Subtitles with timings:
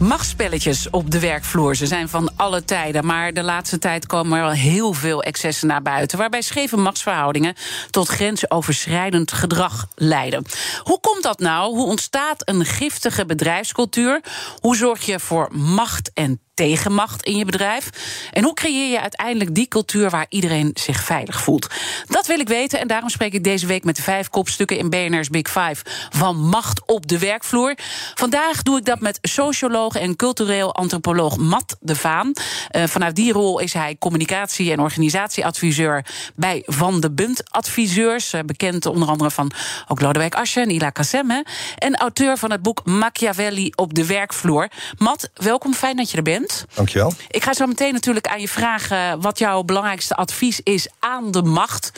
[0.00, 3.06] Machtspelletjes op de werkvloer, ze zijn van alle tijden.
[3.06, 6.18] Maar de laatste tijd komen er wel heel veel excessen naar buiten.
[6.18, 7.54] Waarbij scheve machtsverhoudingen
[7.90, 10.44] tot grensoverschrijdend gedrag leiden.
[10.82, 11.74] Hoe komt dat nou?
[11.74, 14.20] Hoe ontstaat een giftige bedrijfscultuur?
[14.60, 17.90] Hoe zorg je voor macht en tegenmacht in je bedrijf?
[18.32, 21.66] En hoe creëer je uiteindelijk die cultuur waar iedereen zich veilig voelt?
[22.06, 24.90] Dat wil ik weten en daarom spreek ik deze week met de vijf kopstukken in
[24.90, 27.74] BNR's Big Five van macht op de werkvloer.
[28.14, 32.32] Vandaag doe ik dat met socioloog en cultureel antropoloog Matt de Vaan.
[32.76, 38.34] Uh, vanuit die rol is hij communicatie- en organisatieadviseur bij Van de Bunt Adviseurs.
[38.34, 39.52] Uh, bekend onder andere van
[39.88, 41.30] ook Lodewijk Asscher en Ila Kassem.
[41.78, 44.68] En auteur van het boek Machiavelli op de werkvloer.
[44.98, 46.64] Matt, welkom, fijn dat je er bent.
[46.74, 47.12] Dankjewel.
[47.28, 51.42] Ik ga zo meteen natuurlijk aan je vragen wat jouw belangrijkste advies is aan de
[51.42, 51.92] macht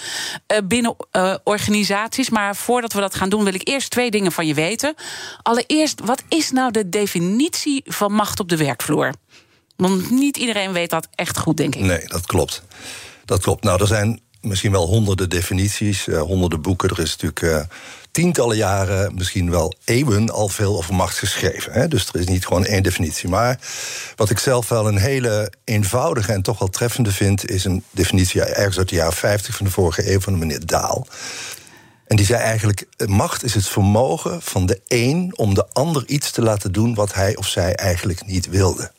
[0.53, 0.97] uh, binnen
[1.45, 2.31] organisaties.
[2.31, 4.95] Maar voordat we dat gaan doen, wil ik eerst twee dingen van je weten.
[5.43, 9.13] Allereerst, wat is nou de definitie van macht op de werkvloer?
[9.77, 11.83] Want niet iedereen weet dat echt goed, denk ik.
[11.83, 12.63] Nee, dat klopt.
[13.25, 13.65] Dat klopt.
[13.65, 16.89] Nou, er zijn misschien wel honderden definities, uh, honderden boeken.
[16.89, 17.77] Er is natuurlijk uh,
[18.11, 21.73] tientallen jaren, misschien wel eeuwen, al veel over macht geschreven.
[21.73, 21.89] Hè?
[21.89, 23.29] Dus er is niet gewoon één definitie.
[23.29, 23.59] Maar
[24.17, 28.43] wat ik zelf wel een hele eenvoudige en toch wel treffende vind, is een definitie
[28.43, 31.07] ergens uit de jaren 50 van de vorige eeuw van de meneer Daal.
[32.13, 36.31] En die zei eigenlijk: macht is het vermogen van de een om de ander iets
[36.31, 38.93] te laten doen wat hij of zij eigenlijk niet wilde.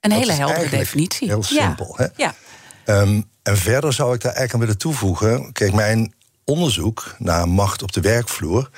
[0.00, 1.28] Een hele heldere definitie.
[1.28, 1.94] Heel simpel.
[1.98, 2.04] Ja.
[2.04, 2.24] Hè?
[2.24, 2.34] ja.
[3.00, 5.52] Um, en verder zou ik daar eigenlijk aan willen toevoegen.
[5.52, 6.14] Kijk, mijn
[6.44, 8.70] onderzoek naar macht op de werkvloer.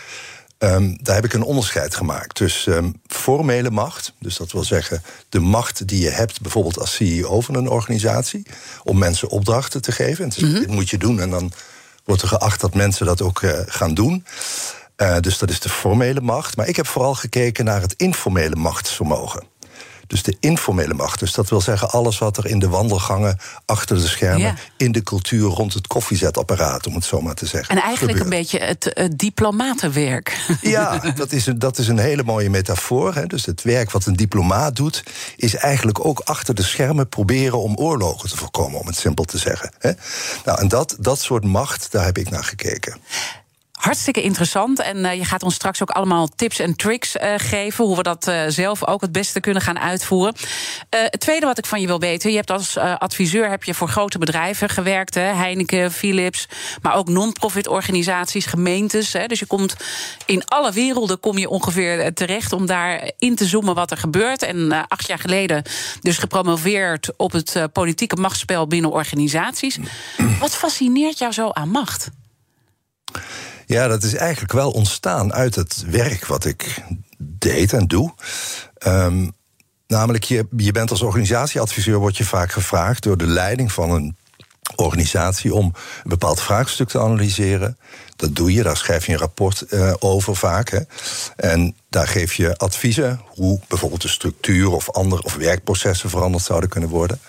[0.58, 5.02] Um, daar heb ik een onderscheid gemaakt tussen um, formele macht, dus dat wil zeggen
[5.28, 8.46] de macht die je hebt, bijvoorbeeld als CEO van een organisatie,
[8.82, 10.24] om mensen opdrachten te geven.
[10.24, 10.66] En te zeggen, mm -hmm.
[10.66, 11.52] dit moet je doen en dan
[12.04, 14.24] wordt er geacht dat mensen dat ook uh, gaan doen.
[14.96, 16.56] Uh, dus dat is de formele macht.
[16.56, 19.51] Maar ik heb vooral gekeken naar het informele machtsvermogen.
[20.12, 21.18] Dus de informele macht.
[21.18, 24.54] Dus dat wil zeggen alles wat er in de wandelgangen, achter de schermen, ja.
[24.76, 27.76] in de cultuur rond het koffiezetapparaat, om het zo maar te zeggen.
[27.76, 28.34] En eigenlijk gebeurt.
[28.34, 30.38] een beetje het, het diplomatenwerk.
[30.60, 33.14] Ja, dat is, een, dat is een hele mooie metafoor.
[33.14, 33.26] Hè.
[33.26, 35.02] Dus het werk wat een diplomaat doet,
[35.36, 39.38] is eigenlijk ook achter de schermen proberen om oorlogen te voorkomen, om het simpel te
[39.38, 39.72] zeggen.
[39.78, 39.92] Hè.
[40.44, 42.96] Nou, en dat, dat soort macht, daar heb ik naar gekeken.
[43.82, 44.80] Hartstikke interessant.
[44.80, 47.84] En uh, je gaat ons straks ook allemaal tips en tricks uh, geven.
[47.84, 50.34] Hoe we dat uh, zelf ook het beste kunnen gaan uitvoeren.
[50.88, 52.30] het tweede wat ik van je wil weten.
[52.30, 55.14] Je hebt als adviseur heb je voor grote bedrijven gewerkt.
[55.14, 56.48] Hè, Heineken, Philips.
[56.82, 59.12] Maar ook non-profit organisaties, gemeentes.
[59.12, 59.76] Hè, dus je komt
[60.26, 64.42] in alle werelden kom je ongeveer terecht om daar in te zoomen wat er gebeurt.
[64.42, 65.62] En acht jaar geleden
[66.00, 69.78] dus gepromoveerd op het politieke machtsspel binnen organisaties.
[70.40, 72.10] Wat fascineert jou zo aan macht?
[73.72, 76.82] Ja, dat is eigenlijk wel ontstaan uit het werk wat ik
[77.18, 78.14] deed en doe.
[78.86, 79.32] Um,
[79.86, 84.16] namelijk, je, je bent als organisatieadviseur wordt je vaak gevraagd door de leiding van een
[84.76, 87.78] organisatie om een bepaald vraagstuk te analyseren.
[88.16, 90.70] Dat doe je, daar schrijf je een rapport uh, over vaak.
[90.70, 90.80] Hè.
[91.36, 96.68] En daar geef je adviezen hoe bijvoorbeeld de structuur of andere of werkprocessen veranderd zouden
[96.68, 97.20] kunnen worden.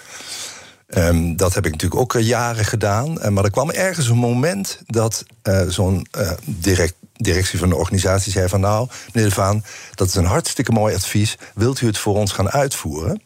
[0.98, 3.18] Um, dat heb ik natuurlijk ook jaren gedaan.
[3.22, 6.08] Uh, maar er kwam ergens een moment dat uh, zo'n
[6.46, 8.60] direct, directie van de organisatie zei van...
[8.60, 9.64] nou, meneer De Vaan,
[9.96, 11.38] dat is een hartstikke mooi advies.
[11.54, 13.22] Wilt u het voor ons gaan uitvoeren?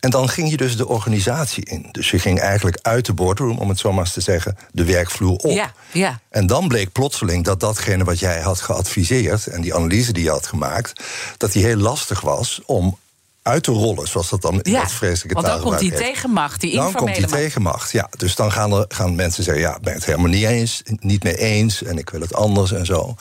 [0.00, 1.88] En dan ging je dus de organisatie in.
[1.90, 4.56] Dus je ging eigenlijk uit de boardroom, om het zo maar eens te zeggen...
[4.72, 5.52] de werkvloer op.
[5.52, 6.20] Ja, ja.
[6.28, 9.46] En dan bleek plotseling dat datgene wat jij had geadviseerd...
[9.46, 11.02] en die analyse die je had gemaakt...
[11.36, 12.98] dat die heel lastig was om
[13.44, 16.02] uit te rollen, zoals dat dan in ja, dat vreselijke want dan komt die heeft.
[16.02, 17.32] tegenmacht, die Dan komt die macht.
[17.32, 18.08] tegenmacht, ja.
[18.16, 21.22] Dus dan gaan, er, gaan mensen zeggen, ja, ik ben het helemaal niet eens, niet
[21.22, 21.82] mee eens...
[21.82, 23.14] en ik wil het anders en zo.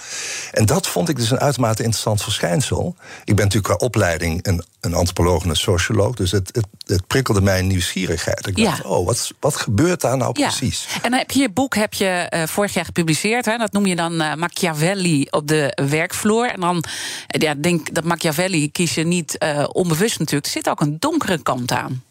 [0.52, 2.96] En dat vond ik dus een uitermate interessant verschijnsel.
[3.24, 6.16] Ik ben natuurlijk qua opleiding een, een antropoloog en een socioloog...
[6.16, 8.48] dus het, het, het prikkelde mijn nieuwsgierigheid.
[8.48, 10.48] Ik dacht, oh, wat, wat gebeurt daar nou Ja.
[10.48, 10.88] precies?
[11.02, 13.46] En dan heb je je boek heb je, eh, vorig jaar gepubliceerd.
[13.46, 13.58] Hè?
[13.58, 16.50] Dat noem je dan eh, Machiavelli op de werkvloer.
[16.50, 16.84] En dan
[17.28, 19.38] eh, ja, denk dat Machiavelli kies je niet
[19.72, 20.46] onbewust natuurlijk.
[20.46, 22.04] Er zit ook een donkere kant aan.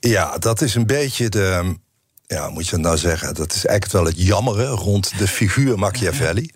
[0.00, 1.76] Ja, dat is een beetje de.
[2.26, 3.34] ja, moet je het nou zeggen?
[3.34, 6.50] Dat is eigenlijk wel het jammeren rond de figuur Machiavelli.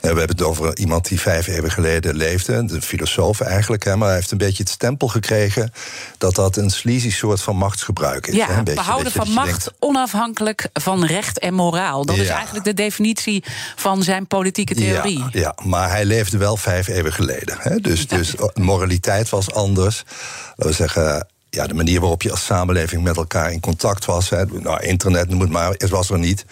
[0.00, 4.06] We hebben het over iemand die vijf eeuwen geleden leefde, een filosoof eigenlijk, hè, maar
[4.06, 5.72] hij heeft een beetje het stempel gekregen
[6.18, 8.34] dat dat een sleazy soort van machtsgebruik is.
[8.34, 12.04] Ja, hè, een beetje, behouden beetje van macht denkt, onafhankelijk van recht en moraal.
[12.04, 13.44] Dat is eigenlijk de definitie
[13.76, 15.18] van zijn politieke theorie.
[15.18, 17.56] Ja, ja, maar hij leefde wel vijf eeuwen geleden.
[17.58, 17.76] Hè?
[17.76, 20.04] Dus, dus moraliteit was anders.
[20.48, 21.26] Laten we zeggen.
[21.50, 24.30] Ja, de manier waarop je als samenleving met elkaar in contact was.
[24.30, 26.44] Hè, nou, internet, noem het maar, het was er niet.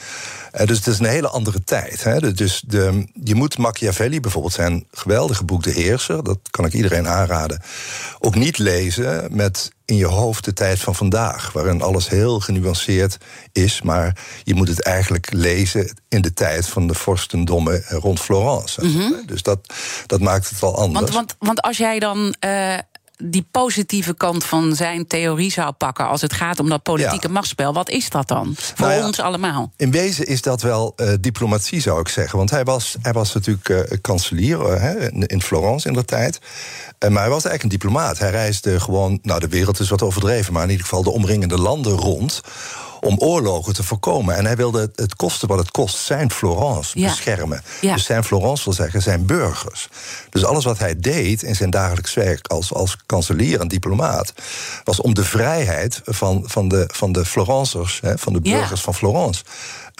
[0.52, 2.04] Eh, dus het is een hele andere tijd.
[2.04, 2.32] Hè.
[2.32, 6.24] Dus de, je moet Machiavelli, bijvoorbeeld zijn geweldige boek De Heerser...
[6.24, 7.62] dat kan ik iedereen aanraden,
[8.18, 11.52] ook niet lezen met in je hoofd de tijd van vandaag...
[11.52, 13.16] waarin alles heel genuanceerd
[13.52, 15.98] is, maar je moet het eigenlijk lezen...
[16.08, 18.80] in de tijd van de vorstendommen rond Florence.
[19.26, 19.74] Dus dat,
[20.06, 21.00] dat maakt het al anders.
[21.00, 22.78] Want, want, want als jij dan eh,
[23.24, 26.08] die positieve kant van zijn theorie zou pakken...
[26.08, 27.32] als het gaat om dat politieke Ja.
[27.32, 28.54] machtsspel, wat is dat dan?
[28.56, 29.72] Voor Nou ja, ons allemaal.
[29.76, 32.38] In wezen is dat wel eh, diplomatie, zou ik zeggen.
[32.38, 36.38] Want hij was, hij was natuurlijk eh, kanselier eh, in, Florence in de tijd.
[36.98, 38.18] Maar hij was eigenlijk een diplomaat.
[38.18, 40.52] Hij reisde gewoon, nou de wereld is wat overdreven...
[40.52, 42.40] maar in ieder geval de omringende landen rond
[43.00, 44.36] om oorlogen te voorkomen.
[44.36, 47.08] En hij wilde het, kosten wat het kost zijn Florence Ja.
[47.08, 47.62] beschermen.
[47.80, 47.94] Ja.
[47.94, 49.88] Dus zijn Florence wil zeggen zijn burgers.
[50.30, 54.32] Dus alles wat hij deed in zijn dagelijks werk als, als kanselier en diplomaat...
[54.84, 58.56] was om de vrijheid van, van, de, van de Florencers, hè, van de Ja.
[58.58, 59.42] burgers van Florence...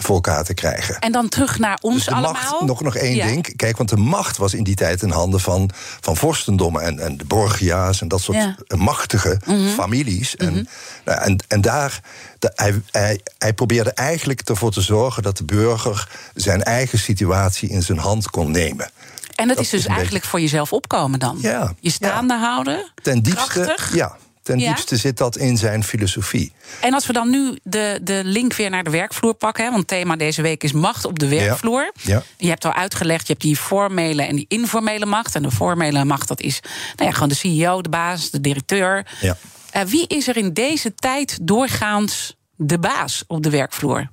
[0.01, 0.99] voor elkaar te krijgen.
[0.99, 2.33] En dan terug naar ons Dus de allemaal.
[2.33, 3.27] macht, nog, nog één Ja.
[3.27, 3.57] ding.
[3.57, 7.17] Kijk, want de macht was in die tijd in handen van, van vorstendommen en, en
[7.17, 8.57] de Borgia's en dat soort Ja.
[8.77, 9.69] machtige Mhm.
[9.69, 10.37] families.
[10.37, 10.69] En,
[11.05, 12.01] nou, en, en daar,
[12.39, 17.69] de- hij, hij, hij probeerde eigenlijk ervoor te zorgen dat de burger zijn eigen situatie
[17.69, 18.91] in zijn hand kon nemen.
[19.35, 21.39] En dat, Dat is dus eigenlijk voor jezelf opkomen dan.
[21.41, 22.93] Ja, Je staande houden.
[23.03, 23.95] Ten diepste, krachtig.
[23.95, 24.17] ja,
[24.49, 24.67] ten Ja.
[24.67, 26.53] diepste zit dat in zijn filosofie.
[26.81, 29.65] En als we dan nu de, de link weer naar de werkvloer pakken...
[29.65, 31.93] Hè, want het thema deze week is macht op de werkvloer.
[32.03, 32.23] Ja.
[32.37, 35.35] Je hebt al uitgelegd, je hebt die formele en die informele macht.
[35.35, 36.61] En de formele macht, dat is
[36.97, 39.07] nou ja, gewoon de CEO, de baas, de directeur.
[39.21, 39.37] Ja.
[39.71, 44.11] Eh, wie is er in deze tijd doorgaans de baas op de werkvloer?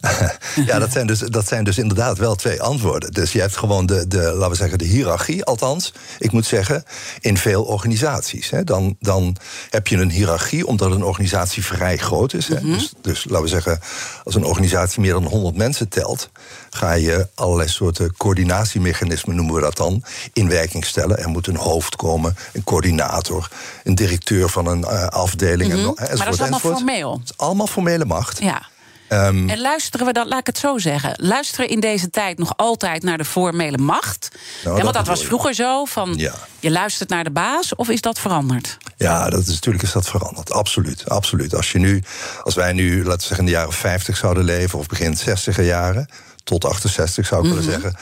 [0.66, 3.12] Ja, dat zijn, dus, dat zijn dus inderdaad wel twee antwoorden.
[3.12, 6.84] Dus je hebt gewoon de, de laten we zeggen, de hiërarchie, althans, ik moet zeggen,
[7.20, 8.50] in veel organisaties.
[8.50, 8.64] Hè.
[8.64, 9.36] Dan, dan
[9.70, 12.48] heb je een hiërarchie, omdat een organisatie vrij groot is.
[12.48, 12.60] Hè.
[12.60, 13.80] Dus, dus laten we zeggen,
[14.24, 16.30] als een organisatie meer dan 100 mensen telt,
[16.70, 20.02] ga je allerlei soorten coördinatiemechanismen, noemen we dat dan,
[20.32, 21.18] in werking stellen.
[21.18, 23.48] Er moet een hoofd komen, een coördinator,
[23.84, 25.72] een directeur van een eh, afdeling.
[25.72, 25.88] en, Mhm.
[25.88, 26.76] enzovoort, Maar dat is allemaal enzovoort.
[26.76, 27.12] formeel.
[27.12, 28.38] Het is allemaal formele macht.
[28.42, 28.62] Ja.
[29.10, 32.52] Ehm, En luisteren we dan, laat ik het zo zeggen, luisteren in deze tijd nog
[32.56, 34.28] altijd naar de formele macht?
[34.64, 36.34] Nou, Ja, want dat dat was vroeger zo, van Ja.
[36.58, 38.78] je luistert naar de baas, of is dat veranderd?
[38.96, 40.52] Ja, dat is, natuurlijk is dat veranderd.
[40.52, 41.54] Absoluut, absoluut.
[41.54, 42.02] Als, je nu,
[42.42, 44.78] als wij nu, laten we zeggen, in de jaren 50 zouden leven...
[44.78, 46.08] of begin 60er jaren,
[46.44, 47.94] tot 68 zou ik willen zeggen...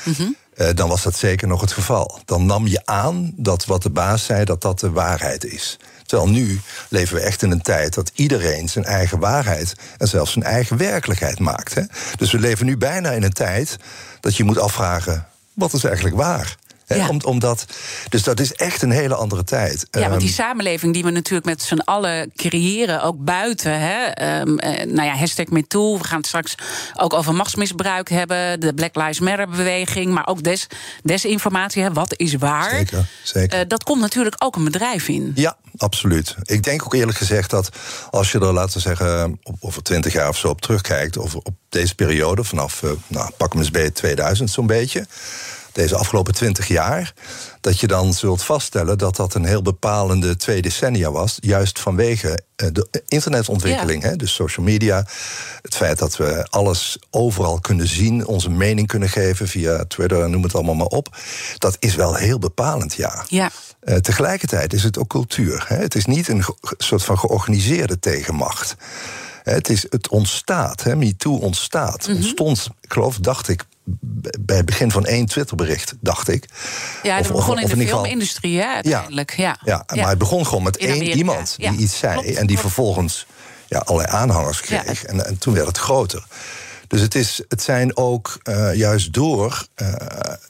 [0.55, 2.21] eh, dan was dat zeker nog het geval.
[2.25, 5.79] Dan nam je aan dat wat de baas zei, dat dat de waarheid is.
[6.09, 9.75] Terwijl nu leven we echt in een tijd dat iedereen zijn eigen waarheid...
[9.99, 11.75] en zelfs zijn eigen werkelijkheid maakt.
[11.75, 11.83] Hè?
[12.17, 13.77] Dus we leven nu bijna in een tijd
[14.21, 15.27] dat je moet afvragen...
[15.55, 16.57] wat is eigenlijk waar?
[16.89, 17.09] Hè, Ja.
[17.09, 17.65] om, omdat,
[18.09, 19.87] dus dat is echt een hele andere tijd.
[19.91, 23.81] Ja, want die Ehm, samenleving die we natuurlijk met z'n allen creëren, ook buiten.
[23.81, 24.45] Hè, eh,
[24.87, 25.99] nou ja, hashtag MeToo.
[25.99, 26.55] We gaan het straks
[26.97, 28.61] ook over machtsmisbruik hebben.
[28.61, 30.13] De Black Lives Matter beweging.
[30.13, 30.67] Maar ook des,
[31.03, 31.83] desinformatie.
[31.83, 32.71] Hè, wat is waar?
[32.71, 33.59] Zeker, zeker.
[33.59, 35.33] Eh, dat komt natuurlijk ook een bedrijf in.
[35.35, 36.35] Ja, absoluut.
[36.43, 37.69] Ik denk ook eerlijk gezegd dat
[38.11, 41.55] als je er, laten we zeggen, over twintig jaar of zo op terugkijkt, over op
[41.69, 45.07] deze periode, vanaf, eh, nou, pak hem eens bij 2000 zo'n beetje,
[45.73, 47.13] deze afgelopen twintig jaar,
[47.61, 52.39] dat je dan zult vaststellen dat dat een heel bepalende twee decennia was, juist vanwege
[52.57, 55.07] eh, de internetontwikkeling, hè, dus social media,
[55.63, 60.43] het feit dat we alles overal kunnen zien, onze mening kunnen geven via Twitter, noem
[60.43, 61.17] het allemaal maar op,
[61.59, 63.25] dat is wel heel bepalend, ja.
[63.29, 63.51] Ja.
[63.81, 65.65] Eh, tegelijkertijd is het ook cultuur.
[65.69, 65.77] Hè?
[65.77, 66.45] Het is niet een
[66.79, 68.77] soort van georganiseerde tegenmacht.
[69.43, 70.97] Het, is, het ontstaat, hè?
[70.97, 72.07] MeToo ontstaat.
[72.07, 72.17] Mhm.
[72.17, 73.65] Ontstond, ik geloof, dacht ik,
[74.41, 76.49] bij het begin van één Twitterbericht, dacht ik.
[77.03, 79.37] Ja, dat of- begon of in de filmindustrie, hè, uiteindelijk.
[79.37, 79.59] Ja.
[79.65, 82.13] Ja, maar het begon gewoon met één iemand die iets zei.
[82.13, 82.61] Klopt, en die klopt.
[82.61, 83.27] vervolgens
[83.67, 85.05] ja, allerlei aanhangers kreeg.
[85.05, 86.25] En, en toen werd het groter.
[86.87, 89.93] Dus het, is, het zijn ook eh, juist door eh,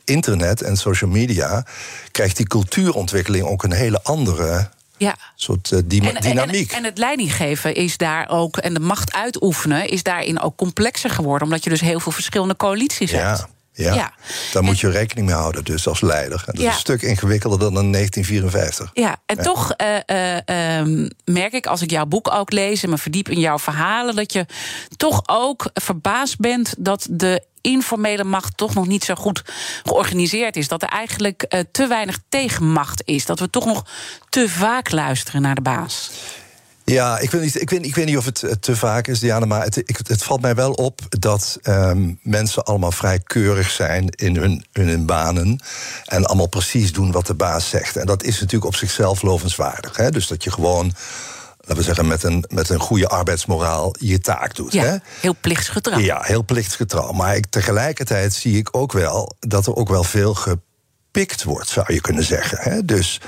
[0.05, 1.65] internet en social media...
[2.11, 4.69] krijgt die cultuurontwikkeling ook een hele andere
[4.99, 5.17] Ja.
[5.35, 5.85] soort eh, En,
[6.21, 6.73] dynamiek.
[6.73, 11.47] en het leidinggeven is daar ook, en de macht uitoefenen is daarin ook complexer geworden,
[11.47, 13.47] omdat je dus heel veel verschillende coalities hebt.
[13.83, 14.13] Ja,
[14.53, 16.43] daar moet je rekening mee houden, dus als leider.
[16.47, 16.69] En dat Ja.
[16.69, 18.91] is een stuk ingewikkelder dan in 1954.
[18.95, 20.41] Ja, en toch eh, eh,
[20.79, 24.17] ehm, merk ik als ik jouw boek ook lees en me verdiep in jouw verhalen,
[24.17, 24.47] dat je
[24.97, 29.43] toch ook verbaasd bent dat de informele macht toch nog niet zo goed
[29.83, 30.69] georganiseerd is.
[30.69, 33.27] Dat er eigenlijk eh, te weinig tegenmacht is.
[33.27, 33.85] Dat we toch nog
[34.29, 36.11] te vaak luisteren naar de baas.
[36.89, 39.19] Ja, ik weet niet, ik weet, ik weet niet of het eh, te vaak is,
[39.19, 43.71] Diana, maar het, ik, het valt mij wel op dat ehm, mensen allemaal vrij keurig
[43.71, 45.61] zijn in hun, in hun banen.
[46.05, 47.97] En allemaal precies doen wat de baas zegt.
[47.97, 49.97] En dat is natuurlijk op zichzelf lovenswaardig.
[49.97, 50.11] Hè?
[50.11, 50.93] Dus dat je gewoon,
[51.61, 54.73] laten we zeggen, met een, met een goede arbeidsmoraal je taak doet.
[54.73, 54.97] Ja, Hè?
[55.21, 55.99] heel plichtsgetrouw.
[55.99, 57.13] Ja, heel plichtsgetrouw.
[57.13, 61.93] Maar ik, tegelijkertijd zie ik ook wel dat er ook wel veel gepikt wordt, zou
[61.93, 62.59] je kunnen zeggen.
[62.61, 62.85] Hè?
[62.85, 63.21] Dus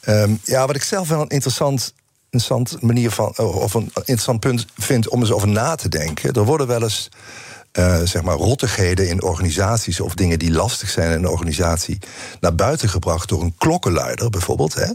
[0.00, 1.92] ehm, ja, wat ik zelf wel een interessant,
[2.30, 6.32] interessant manier van, of een interessant punt vind om eens over na te denken.
[6.32, 7.08] Er worden wel eens.
[7.72, 11.98] eh, zeg maar rottigheden in organisaties of dingen die lastig zijn in een organisatie
[12.40, 14.74] naar buiten gebracht door een klokkenluider bijvoorbeeld.
[14.74, 14.86] Hè?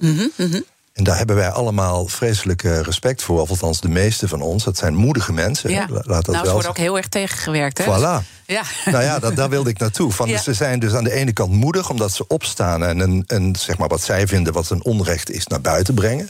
[0.94, 4.64] En daar hebben wij allemaal vreselijk eh, respect voor, of althans de meeste van ons.
[4.64, 5.70] Dat zijn moedige mensen.
[5.70, 5.88] Ja.
[5.90, 7.78] Laat dat nou, ze wel worden ook heel erg tegengewerkt.
[7.78, 7.84] Hè?
[7.84, 8.24] Voilà.
[8.46, 8.64] Ja.
[8.86, 10.12] Nou ja, dat, daar wilde ik naartoe.
[10.12, 10.38] Van, Ja.
[10.42, 13.78] Ze zijn dus aan de ene kant moedig omdat ze opstaan en, een, een, zeg
[13.78, 16.30] maar wat zij vinden wat een onrecht is naar buiten brengen.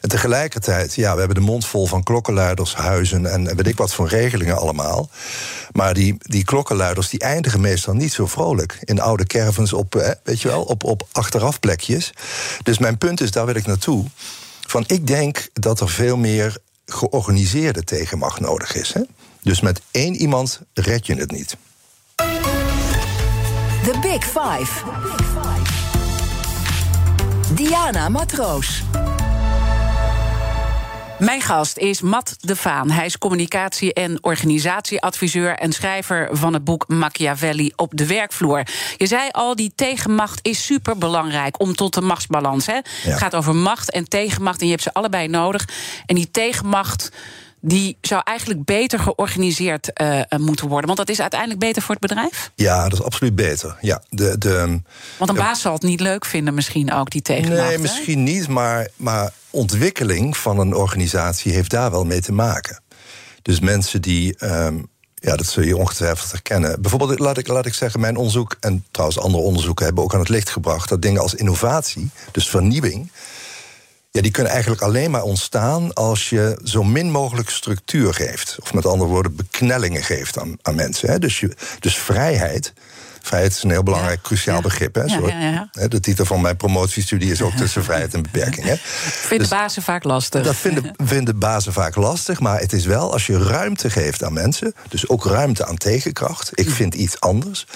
[0.00, 3.94] En tegelijkertijd, ja, we hebben de mond vol van klokkenluiders, huizen en weet ik wat
[3.94, 5.10] voor regelingen allemaal.
[5.72, 8.78] Maar die, die klokkenluiders die eindigen meestal niet zo vrolijk.
[8.80, 12.12] In oude caravans op, eh, weet je wel, op, op achterafplekjes.
[12.62, 14.04] Dus mijn punt is, daar wil ik naartoe.
[14.66, 18.92] Van ik denk dat er veel meer georganiseerde tegenmacht nodig is.
[18.92, 19.00] Hè?
[19.42, 21.56] Dus met één iemand red je het niet.
[23.84, 24.84] The Big Five.
[27.54, 28.82] Diana Matroos.
[31.18, 32.90] Mijn gast is Matt de Vaan.
[32.90, 38.66] Hij is communicatie- en organisatieadviseur en schrijver van het boek Machiavelli op de werkvloer.
[38.96, 42.66] Je zei al, die tegenmacht is superbelangrijk om tot de machtsbalans.
[42.66, 42.78] Hè?
[42.84, 45.68] Het gaat over macht en tegenmacht en je hebt ze allebei nodig.
[46.06, 47.10] En die tegenmacht
[47.64, 50.86] die zou eigenlijk beter georganiseerd eh, moeten worden.
[50.86, 52.50] Want dat is uiteindelijk beter voor het bedrijf.
[52.54, 53.76] Ja, dat is absoluut beter.
[53.80, 54.80] Ja, de, de,
[55.18, 57.62] Want een baas zal het niet leuk vinden, misschien ook, die tegenmacht.
[57.62, 57.78] nee, hè?
[57.78, 62.80] misschien niet, maar, maar ontwikkeling van een organisatie heeft daar wel mee te maken.
[63.42, 64.36] Dus mensen die.
[64.36, 64.76] ehm,
[65.14, 66.80] ja, dat zul je ongetwijfeld herkennen.
[66.80, 68.56] Bijvoorbeeld, laat ik, laat ik zeggen, mijn onderzoek...
[68.60, 70.88] en trouwens andere onderzoeken hebben ook aan het licht gebracht...
[70.88, 73.10] dat dingen als innovatie, dus vernieuwing...
[74.12, 78.56] Ja, die kunnen eigenlijk alleen maar ontstaan als je zo min mogelijk structuur geeft.
[78.62, 81.10] Of met andere woorden, beknellingen geeft aan, aan mensen.
[81.10, 81.18] Hè.
[81.18, 82.72] Dus, je, dus vrijheid.
[83.22, 84.94] Vrijheid is een heel belangrijk, Ja, cruciaal begrip.
[84.94, 85.88] Hè.
[85.88, 88.66] De titel van mijn promotiestudie is ook tussen vrijheid en beperking.
[88.66, 88.74] Hè.
[88.76, 90.42] Vinden Dus- bazen vaak lastig.
[90.44, 94.32] dat vinden, vinden bazen vaak lastig, maar het is wel als je ruimte geeft aan
[94.32, 96.50] mensen, dus ook ruimte aan tegenkracht.
[96.54, 96.74] Ik Mhm.
[96.74, 97.66] vind iets anders.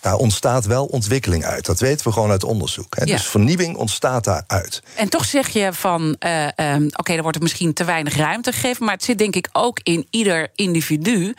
[0.00, 1.66] Daar ontstaat wel ontwikkeling uit.
[1.66, 2.96] Dat weten we gewoon uit onderzoek.
[2.96, 3.04] Hè.
[3.04, 4.82] Dus vernieuwing ontstaat daaruit.
[4.96, 8.52] En toch zeg je van, eh, ehm, oké, er wordt er misschien te weinig ruimte
[8.52, 8.84] gegeven...
[8.84, 11.34] maar het zit denk ik ook in ieder individu...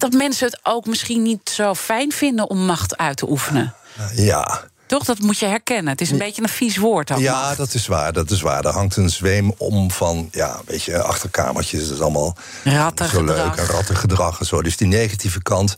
[0.00, 3.74] dat mensen het ook misschien niet zo fijn vinden om macht uit te oefenen.
[4.14, 4.68] Ja.
[4.86, 5.92] Toch, dat moet je herkennen.
[5.92, 7.18] Het is een beetje een vies woord ook.
[7.18, 7.56] Ja, macht.
[7.56, 8.12] dat is waar.
[8.12, 8.64] Dat is waar.
[8.64, 11.82] Er hangt een zweem om van, ja, een beetje achterkamertjes.
[11.82, 12.36] Dat is allemaal
[13.12, 13.54] zo leuk.
[13.56, 14.62] En rattengedrag en zo.
[14.62, 15.76] Dus die negatieve kant,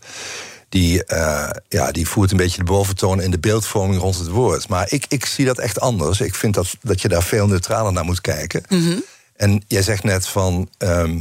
[0.69, 4.69] die, eh, ja, die voert een beetje de boventoon in de beeldvorming rond het woord.
[4.69, 6.21] Maar ik, ik zie dat echt anders.
[6.21, 8.63] Ik vind dat, dat je daar veel neutraler naar moet kijken.
[9.37, 11.19] En jij zegt net van, ehm,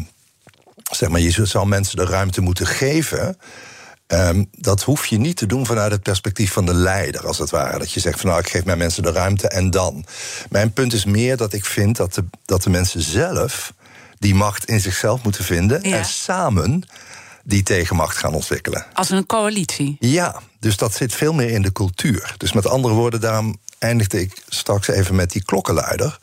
[0.91, 3.37] zeg maar, je zou mensen de ruimte moeten geven.
[4.07, 7.49] Ehm, dat hoef je niet te doen vanuit het perspectief van de leider, als het
[7.49, 7.77] ware.
[7.79, 10.05] Dat je zegt van nou, ik geef mijn mensen de ruimte en dan.
[10.49, 13.73] Mijn punt is meer dat ik vind dat de, dat de mensen zelf
[14.19, 15.97] die macht in zichzelf moeten vinden Ja.
[15.97, 16.83] en samen
[17.43, 18.85] die tegenmacht gaan ontwikkelen.
[18.93, 19.95] Als een coalitie.
[19.99, 22.33] Ja, dus dat zit veel meer in de cultuur.
[22.37, 26.19] Dus met andere woorden, daarom eindigde ik straks even met die klokkenluider.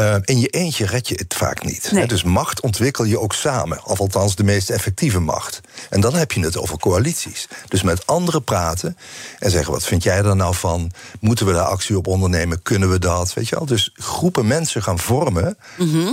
[0.00, 1.88] Eh, in je eentje red je het vaak niet.
[1.92, 2.00] Nee.
[2.00, 3.84] Hè, Dus macht ontwikkel je ook samen.
[3.84, 5.60] Of althans de meest effectieve macht.
[5.90, 7.48] En dan heb je het over coalities.
[7.68, 8.96] Dus met anderen praten
[9.38, 10.90] en zeggen: wat vind jij er nou van?
[11.20, 12.62] Moeten we daar actie op ondernemen?
[12.62, 13.34] Kunnen we dat?
[13.34, 13.66] Weet je wel?
[13.66, 15.56] Dus groepen mensen gaan vormen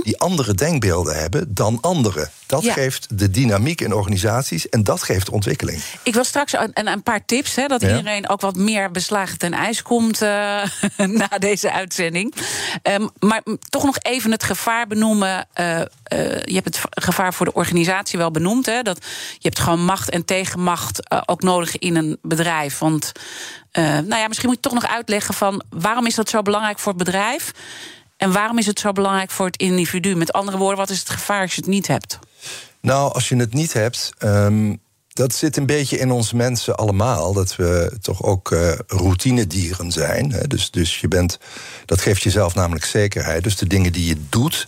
[0.04, 2.30] die andere denkbeelden hebben dan anderen.
[2.46, 2.74] Dat Ja.
[2.74, 5.82] geeft de dynamiek in organisaties en dat geeft ontwikkeling.
[6.04, 7.98] Ik wil straks een, een- paar tips, hè, dat Ja.
[7.98, 10.64] iedereen ook wat meer beslagen ten ijs komt eh,
[11.20, 12.34] na deze uitzending.
[12.82, 15.48] Ehm, maar m, toch nog even het gevaar benoemen.
[15.54, 15.88] eh, eh,
[16.44, 18.66] je hebt het gevaar voor de organisatie wel benoemd.
[18.66, 18.98] Hè, dat
[19.32, 22.80] je hebt gewoon macht en tegenmacht eh, ook nodig in een bedrijf.
[22.80, 23.12] Want
[23.72, 26.94] nou ja, misschien moet je toch nog uitleggen van waarom is dat zo belangrijk voor
[26.94, 27.52] het bedrijf?
[28.18, 30.16] En waarom is het zo belangrijk voor het individu?
[30.16, 32.20] Met andere woorden, wat is het gevaar als je het niet hebt?
[32.82, 34.76] Nou, als je het niet hebt, ehm,
[35.18, 37.34] dat zit een beetje in ons mensen allemaal.
[37.34, 40.32] Dat we toch ook uh, routinedieren zijn.
[40.32, 40.48] Hè?
[40.48, 41.40] Dus, dus je bent,
[41.86, 43.44] dat geeft jezelf namelijk zekerheid.
[43.44, 44.68] Dus de dingen die je doet,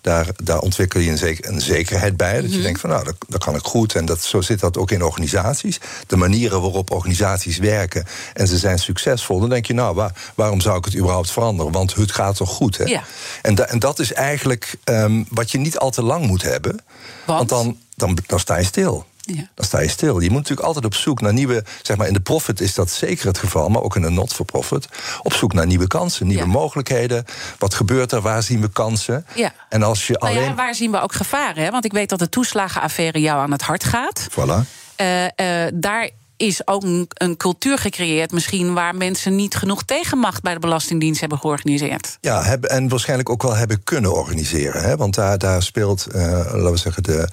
[0.00, 2.40] daar, daar ontwikkel je een, zeker, een zekerheid bij.
[2.40, 2.62] Dat je mhm.
[2.62, 3.94] denkt van nou, dat, dat, kan ik goed.
[3.94, 5.80] En dat, zo zit dat ook in organisaties.
[6.06, 9.40] De manieren waarop organisaties werken en ze zijn succesvol.
[9.40, 11.72] Dan denk je, nou, waar, waarom zou ik het überhaupt veranderen?
[11.72, 12.78] Want het gaat toch goed.
[12.78, 12.84] Hè?
[12.84, 13.02] Ja.
[13.42, 16.80] En, en dat is eigenlijk um, wat je niet al te lang moet hebben.
[17.26, 19.06] Want, want dan, dan, dan sta je stil.
[19.26, 19.48] Ja.
[19.54, 20.20] Dan sta je stil.
[20.20, 21.64] Je moet natuurlijk altijd op zoek naar nieuwe.
[21.82, 24.88] Zeg maar in de profit is dat zeker het geval, maar ook in de not-for-profit.
[25.22, 27.24] Op zoek naar nieuwe kansen, nieuwe mogelijkheden.
[27.58, 28.20] Wat gebeurt er?
[28.20, 29.26] Waar zien we kansen?
[29.34, 29.52] Ja.
[29.68, 30.48] En als je nou alleen.
[30.48, 31.64] Ja, waar zien we ook gevaren?
[31.64, 31.70] Hè?
[31.70, 34.28] Want ik weet dat de toeslagenaffaire jou aan het hart gaat.
[34.30, 34.64] Voilà.
[35.00, 40.42] Uh, uh, daar is ook een, een, cultuur gecreëerd, misschien waar mensen niet genoeg tegenmacht
[40.42, 42.18] bij de Belastingdienst hebben georganiseerd.
[42.20, 44.82] Ja, hebben, en waarschijnlijk ook wel hebben kunnen organiseren.
[44.82, 44.96] Hè?
[44.96, 47.28] Want daar, daar speelt, uh, laten we zeggen, de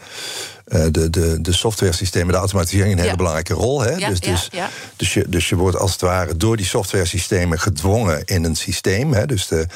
[0.66, 3.82] de, de, de software systemen, de automatisering een hele belangrijke rol.
[3.82, 3.96] Hè?
[3.96, 4.50] dus, dus,
[4.96, 8.56] dus, je, dus je wordt als het ware door die software systemen gedwongen in een
[8.56, 9.14] systeem.
[9.14, 9.26] Hè?
[9.26, 9.68] Dus de,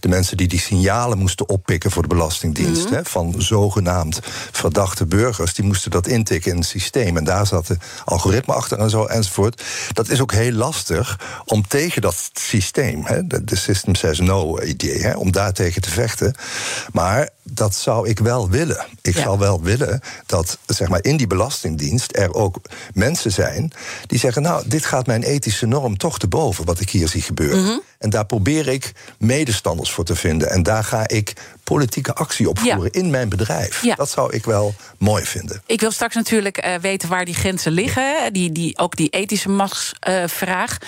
[0.00, 2.94] de mensen die die signalen moesten oppikken voor de Belastingdienst mhm.
[2.94, 4.20] hè, van zogenaamd
[4.52, 7.16] verdachte burgers, die moesten dat intikken in het systeem.
[7.16, 9.62] En daar zat de algoritme achter en zo enzovoort.
[9.92, 14.60] Dat is ook heel lastig om tegen dat systeem, hè, de, de System Says No
[14.60, 16.34] idee, hè, om daar tegen te vechten.
[16.92, 18.86] Maar dat zou ik wel willen.
[19.02, 22.60] Ik zou wel willen dat zeg maar, in die Belastingdienst er ook
[22.94, 23.72] mensen zijn
[24.06, 27.22] die zeggen: Nou, dit gaat mijn ethische norm toch te boven, wat ik hier zie
[27.22, 27.62] gebeuren.
[27.62, 27.78] Mhm.
[27.98, 30.50] En daar probeer ik medestanders voor te vinden.
[30.50, 31.32] En daar ga ik
[31.64, 33.84] politieke actie op voeren in mijn bedrijf.
[33.96, 35.62] Dat zou ik wel mooi vinden.
[35.66, 38.32] Ik wil straks natuurlijk uh, weten waar die grenzen liggen.
[38.32, 40.78] Die, die, ook die ethische machtsvraag.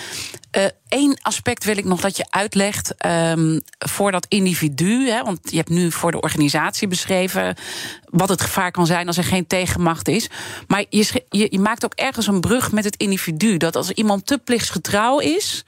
[0.88, 5.09] Eén uh, aspect wil ik nog dat je uitlegt um, voor dat individu.
[5.09, 7.57] Hè, want je hebt nu voor de organisatie beschreven
[8.05, 10.31] wat het gevaar kan zijn als er geen tegenmacht is.
[10.67, 13.57] Maar je, je, je maakt ook ergens een brug met het individu.
[13.57, 15.65] Dat als iemand te plichtsgetrouw is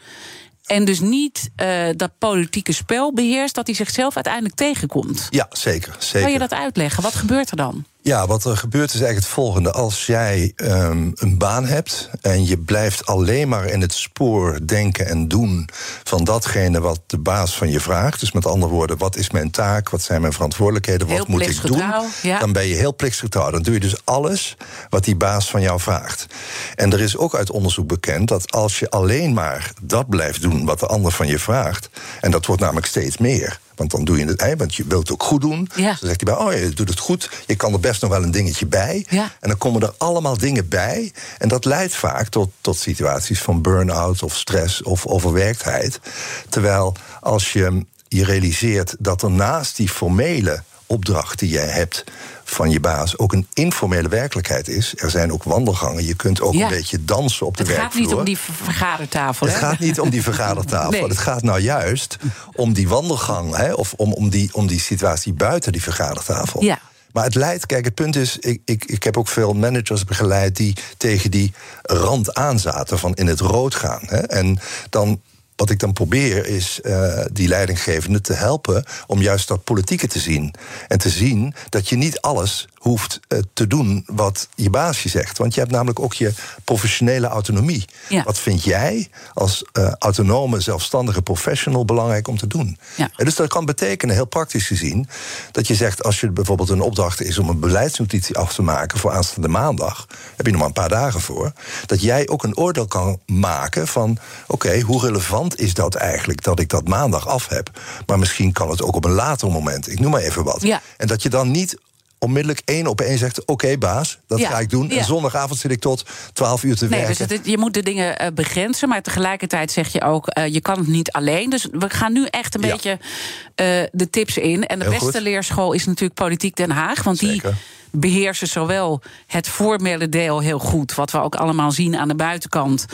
[0.71, 5.27] en dus niet uh, dat politieke spel beheerst, dat hij zichzelf uiteindelijk tegenkomt.
[5.31, 6.21] Ja, zeker, zeker.
[6.21, 7.03] Kan je dat uitleggen?
[7.03, 7.85] Wat gebeurt er dan?
[8.03, 9.73] Ja, wat er gebeurt is eigenlijk het volgende.
[9.73, 15.07] Als jij um, een baan hebt en je blijft alleen maar in het spoor denken
[15.07, 15.69] en doen
[16.05, 18.21] van datgene wat de baas van je vraagt.
[18.21, 19.91] Dus met andere woorden, wat is mijn taak?
[19.91, 21.09] Wat zijn mijn verantwoordelijkheden?
[21.09, 21.83] Wat moet ik doen?
[22.23, 22.39] Ja.
[22.39, 23.51] Dan ben je heel plichtsgetrouw.
[23.51, 24.57] Dan doe je dus alles
[24.89, 26.27] wat die baas van jou vraagt.
[26.75, 30.65] En er is ook uit onderzoek bekend dat als je alleen maar dat blijft doen
[30.65, 34.19] wat de ander van je vraagt, en dat wordt namelijk steeds meer want dan doe
[34.19, 35.69] je het, hè, want je wilt het ook goed doen.
[35.75, 35.87] Ja.
[35.87, 37.31] Dan zegt hij bij, oh je doet het goed.
[37.47, 39.07] Je kan er best nog wel een dingetje bij.
[39.09, 39.33] Ja.
[39.41, 41.13] En dan komen er allemaal dingen bij.
[41.39, 46.01] En dat leidt vaak tot, tot situaties van burn-out of stress of overwerktheid.
[46.49, 52.05] Terwijl als je je realiseert dat er naast die formele opdracht die jij hebt
[52.45, 54.95] van je baas ook een informele werkelijkheid is.
[54.97, 56.05] Er zijn ook wandelgangen.
[56.05, 57.87] Je kunt ook een beetje dansen op de werkvloer.
[57.87, 59.47] Het gaat niet om die vergadertafel.
[59.47, 61.09] Het gaat niet om die vergadertafel.
[61.09, 62.17] Het gaat nou juist
[62.53, 63.57] om die wandelgang.
[63.57, 66.63] Hè, of om, om, die, om die situatie buiten die vergadertafel.
[66.63, 66.79] Ja.
[67.13, 70.57] Maar het leidt, kijk, het punt is, ik, ik, ik heb ook veel managers begeleid
[70.57, 74.03] die tegen die rand aanzaten van in het rood gaan.
[74.03, 74.19] Hè.
[74.19, 74.59] En
[74.91, 75.21] dan
[75.61, 80.19] wat ik dan probeer is uh, die leidinggevende te helpen om juist dat politieke te
[80.19, 80.55] zien.
[80.89, 85.09] En te zien dat je niet alles hoeft uh, te doen wat je baas je
[85.09, 85.39] zegt.
[85.39, 86.33] Want je hebt namelijk ook je
[86.65, 87.85] professionele autonomie.
[88.09, 88.23] Ja.
[88.23, 92.79] Wat vind jij als uh, autonome, zelfstandige professional belangrijk om te doen?
[92.97, 93.11] Ja.
[93.17, 95.09] En dus dat kan betekenen, heel praktisch gezien,
[95.51, 98.99] dat je zegt: als je bijvoorbeeld een opdracht is om een beleidsnotitie af te maken
[98.99, 101.53] voor aanstaande maandag, heb je nog maar een paar dagen voor,
[101.87, 106.61] dat jij ook een oordeel kan maken van: oké, hoe relevant is dat eigenlijk dat
[106.61, 107.71] ik dat maandag af heb.
[108.07, 109.91] Maar misschien kan het ook op een later moment.
[109.91, 110.63] Ik noem maar even wat.
[110.63, 110.81] Ja.
[110.97, 111.77] En dat je dan niet
[112.21, 114.91] onmiddellijk één op één zegt: Oké, baas, dat ga ik doen.
[114.91, 117.29] En zondagavond zit ik tot 12 uur te nee, werken.
[117.29, 120.79] Dus je moet de dingen uh, begrenzen, maar tegelijkertijd zeg je ook: uh, je kan
[120.79, 121.51] het niet alleen.
[121.51, 124.67] Dus we gaan nu echt een beetje uh, de tips in.
[124.67, 125.21] En de beste goed.
[125.21, 127.03] leerschool is natuurlijk Politiek Den Haag.
[127.03, 127.51] Want Zeker.
[127.51, 132.15] die beheersen zowel het formele deel heel goed, wat we ook allemaal zien aan de
[132.15, 132.87] buitenkant.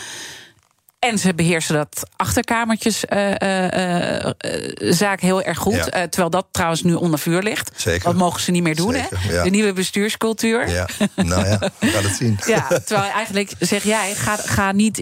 [0.99, 4.33] En ze beheersen dat achterkamertjes uh, uh, uh,
[4.79, 5.75] zaak heel erg goed.
[5.75, 6.09] Ja.
[6.09, 7.71] terwijl dat trouwens nu onder vuur ligt.
[7.77, 8.05] Zeker.
[8.05, 9.33] Dat mogen ze niet meer doen, Zeker, hè?
[9.33, 9.43] Ja.
[9.43, 10.69] De nieuwe bestuurscultuur.
[10.69, 12.39] Ja, nou ja, we gaan het zien.
[12.47, 14.95] ja, terwijl eigenlijk zeg jij, ga, ga niet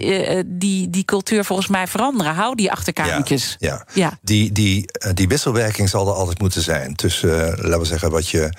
[0.45, 2.33] die, die cultuur volgens mij veranderen.
[2.33, 3.55] Hou die achterkamertjes.
[3.59, 3.85] Ja, ja.
[3.93, 4.17] ja.
[4.21, 6.95] Die, die, die wisselwerking zal er altijd moeten zijn.
[6.95, 8.49] Tussen, laten we zeggen, wat je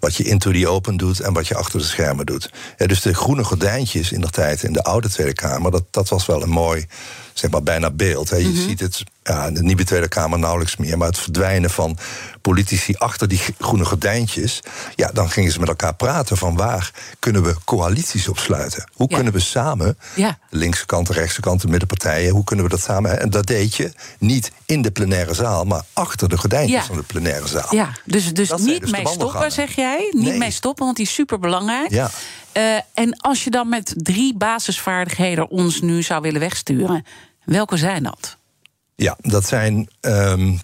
[0.00, 2.50] wat je into the open doet en wat je achter de schermen doet.
[2.78, 6.08] Ja, dus de groene gordijntjes in de tijd in de oude Tweede Kamer, dat, dat
[6.08, 6.86] was wel een mooi,
[7.32, 8.30] zeg maar, bijna beeld.
[8.30, 8.36] Hè.
[8.36, 8.68] Je mm -hmm.
[8.68, 11.98] ziet het ja, de nieuwe Tweede Kamer nauwelijks meer, maar het verdwijnen van
[12.40, 14.60] politici achter die groene gordijntjes,
[14.94, 18.90] ja, dan gingen ze met elkaar praten van waar kunnen we coalities opsluiten?
[18.92, 20.38] Hoe kunnen we samen, ja.
[20.50, 23.20] de linkse kant, de rechtse kant, de middenpartijen, hoe kunnen we dat samen?
[23.20, 27.02] En dat deed je niet in de plenaire zaal, maar achter de gordijntjes van de
[27.02, 27.74] plenaire zaal.
[27.74, 30.10] Ja, dus, dus niet dus mee stoppen, zeg jij?
[30.12, 30.38] Niet nee.
[30.38, 31.90] mee stoppen, want die is super belangrijk.
[31.90, 32.10] Ja.
[32.52, 37.04] Uh, en als je dan met drie basisvaardigheden ons nu zou willen wegsturen,
[37.44, 38.35] welke zijn dat?
[38.96, 39.88] Ja, dat zijn.
[40.00, 40.60] Um,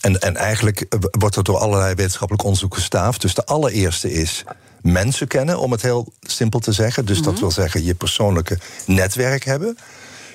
[0.00, 3.20] en, en eigenlijk wordt er door allerlei wetenschappelijk onderzoek gestaafd.
[3.20, 4.44] Dus de allereerste is
[4.82, 7.04] mensen kennen, om het heel simpel te zeggen.
[7.04, 7.32] Dus mm -hmm.
[7.32, 9.78] dat wil zeggen je persoonlijke netwerk hebben.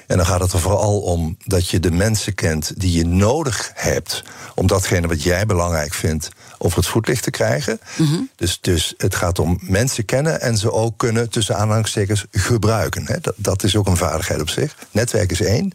[0.07, 3.71] En dan gaat het er vooral om dat je de mensen kent die je nodig
[3.73, 4.23] hebt
[4.55, 7.79] om datgene wat jij belangrijk vindt over het voetlicht te krijgen.
[7.95, 8.29] Mm -hmm.
[8.35, 13.05] dus, dus het gaat om mensen kennen en ze ook kunnen tussen aanhalingstekens gebruiken.
[13.05, 13.19] Hè.
[13.21, 14.75] Dat, dat is ook een vaardigheid op zich.
[14.91, 15.71] Netwerk is één.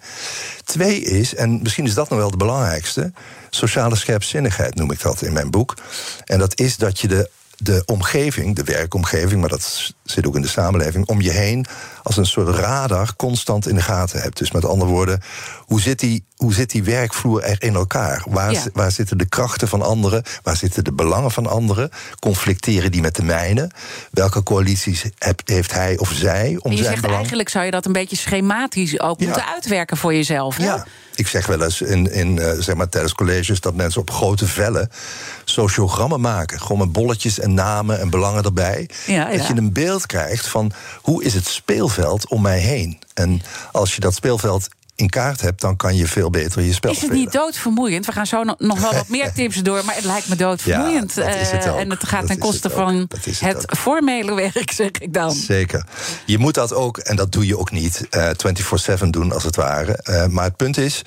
[0.64, 3.12] Twee is, en misschien is dat nog wel de belangrijkste,
[3.50, 5.74] sociale scherpzinnigheid noem ik dat in mijn boek.
[6.24, 7.30] En dat is dat je de
[7.62, 11.66] de omgeving, de werkomgeving, maar dat zit ook in de samenleving, om je heen
[12.02, 14.38] als een soort radar constant in de gaten hebt.
[14.38, 15.20] Dus met andere woorden,
[15.58, 18.24] hoe zit die, hoe zit die werkvloer er in elkaar?
[18.28, 18.62] Waar, ja.
[18.72, 20.22] waar zitten de krachten van anderen?
[20.42, 21.90] Waar zitten de belangen van anderen?
[22.18, 23.70] Conflicteren die met de mijne?
[24.10, 27.18] Welke coalities heb, heeft hij of zij om je zijn zegt belang?
[27.18, 29.26] eigenlijk zou je dat een beetje schematisch ook Ja.
[29.26, 30.56] moeten uitwerken voor jezelf.
[30.56, 30.64] Hè?
[30.64, 34.10] Ja, ik zeg wel eens in, in, eh, zeg maar, tijdens colleges dat mensen op
[34.10, 34.90] grote vellen
[35.44, 36.60] sociogrammen maken.
[36.60, 38.88] Gewoon met bolletjes en namen en belangen erbij.
[39.06, 40.72] Ja, dat je een beeld krijgt van
[41.02, 42.98] hoe is het speelveld om mij heen.
[43.14, 44.68] En als je dat speelveld
[44.98, 47.24] in kaart hebt, dan kan je veel beter je spel Is het spelen.
[47.24, 48.06] niet doodvermoeiend?
[48.06, 51.14] We gaan zo nog- wel wat meer tips door, maar het lijkt me doodvermoeiend.
[51.14, 53.08] Ja, het Eh, en het gaat Dat ten koste het van
[53.40, 55.32] het formele werk, zeg ik dan.
[55.32, 55.84] Zeker.
[56.26, 59.56] Je moet dat ook, en dat doe je ook niet, eh 24-7 doen als het
[59.56, 59.92] ware.
[59.92, 61.02] Eh, maar het punt is,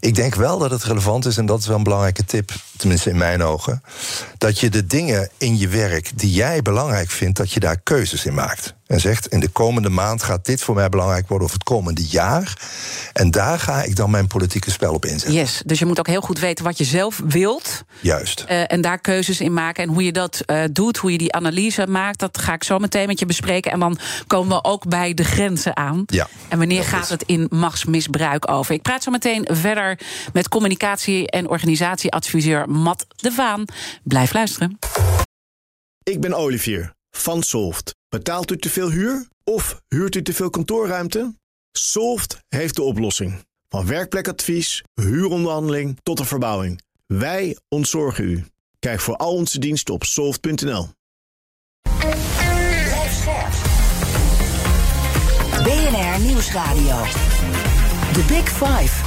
[0.00, 3.10] ik denk wel dat het relevant is, en dat is wel een belangrijke tip, tenminste
[3.10, 3.82] in mijn ogen,
[4.38, 8.24] dat je de dingen in je werk die jij belangrijk vindt, dat je daar keuzes
[8.24, 8.74] in maakt.
[8.86, 12.04] En zegt, in de komende maand gaat dit voor mij belangrijk worden, of het komende
[12.06, 12.58] jaar.
[13.12, 15.32] En daar ga ik dan mijn politieke spel op inzetten.
[15.32, 17.82] Yes, dus je moet ook heel goed weten wat je zelf wilt.
[18.00, 18.44] Juist.
[18.46, 19.82] eh, en daar keuzes in maken.
[19.84, 22.78] En hoe je dat eh, doet, hoe je die analyse maakt, dat ga ik zo
[22.78, 23.72] meteen met je bespreken.
[23.72, 26.02] En dan komen we ook bij de grenzen aan.
[26.06, 28.74] Ja, En wanneer gaat is- het in machtsmisbruik over?
[28.74, 29.98] Ik praat zo meteen verder
[30.32, 33.64] met communicatie- en organisatieadviseur Matt de Vaan.
[34.02, 34.78] Blijf luisteren.
[36.02, 37.94] Ik ben Olivier van Solft.
[38.08, 41.34] Betaalt u te veel huur of huurt u te veel kantoorruimte?
[41.72, 43.44] Solft heeft de oplossing.
[43.68, 46.80] Van werkplekadvies, huuronderhandeling tot de verbouwing.
[47.06, 48.44] Wij ontzorgen u.
[48.78, 50.88] Kijk voor al onze diensten op soft.nl.
[55.62, 57.02] BNR Nieuwsradio.
[58.12, 59.04] The Big Five.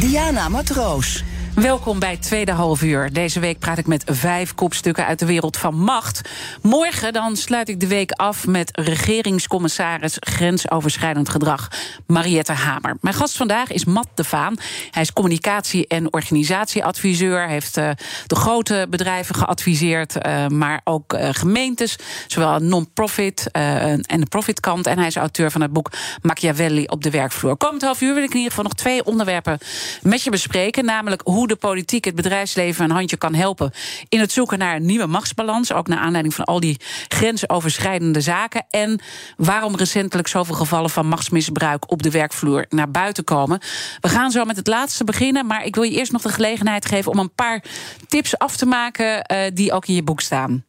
[0.00, 1.24] Diana Matroos.
[1.54, 3.12] Welkom bij tweede half uur.
[3.12, 6.20] Deze week praat ik met vijf kopstukken uit de wereld van macht.
[6.62, 11.68] Morgen dan sluit ik de week af met regeringscommissaris grensoverschrijdend gedrag
[12.06, 12.96] Mariette Hamer.
[13.00, 14.56] Mijn gast vandaag is Matt de Vaan.
[14.90, 17.42] Hij is communicatie- en organisatieadviseur.
[17.42, 17.90] Hij heeft eh,
[18.26, 24.86] de grote bedrijven geadviseerd, eh, maar ook eh, gemeentes, zowel non-profit en de profitkant.
[24.86, 25.90] En hij is auteur van het boek
[26.22, 27.56] Machiavelli op de werkvloer.
[27.56, 29.58] Komend half uur wil ik in ieder geval nog twee onderwerpen
[30.02, 30.84] met je bespreken.
[30.84, 33.72] Namelijk hoe de politiek het bedrijfsleven een handje kan helpen
[34.08, 35.72] in het zoeken naar een nieuwe machtsbalans.
[35.72, 38.64] Ook naar aanleiding van al die grensoverschrijdende zaken.
[38.70, 39.00] En
[39.36, 43.60] waarom recentelijk zoveel gevallen van machtsmisbruik op de werkvloer naar buiten komen.
[44.00, 45.46] We gaan zo met het laatste beginnen.
[45.46, 47.64] Maar ik wil je eerst nog de gelegenheid geven om een paar
[48.08, 50.64] tips af te maken eh, die ook in je boek staan.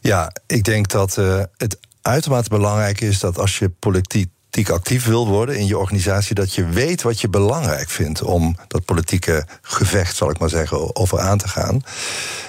[0.00, 4.28] Ja, ik denk dat eh, het uitermate belangrijk is dat als je politiek
[4.70, 8.84] actief wil worden in je organisatie, dat je weet wat je belangrijk vindt om dat
[8.84, 11.82] politieke gevecht, zal ik maar zeggen, over aan te gaan.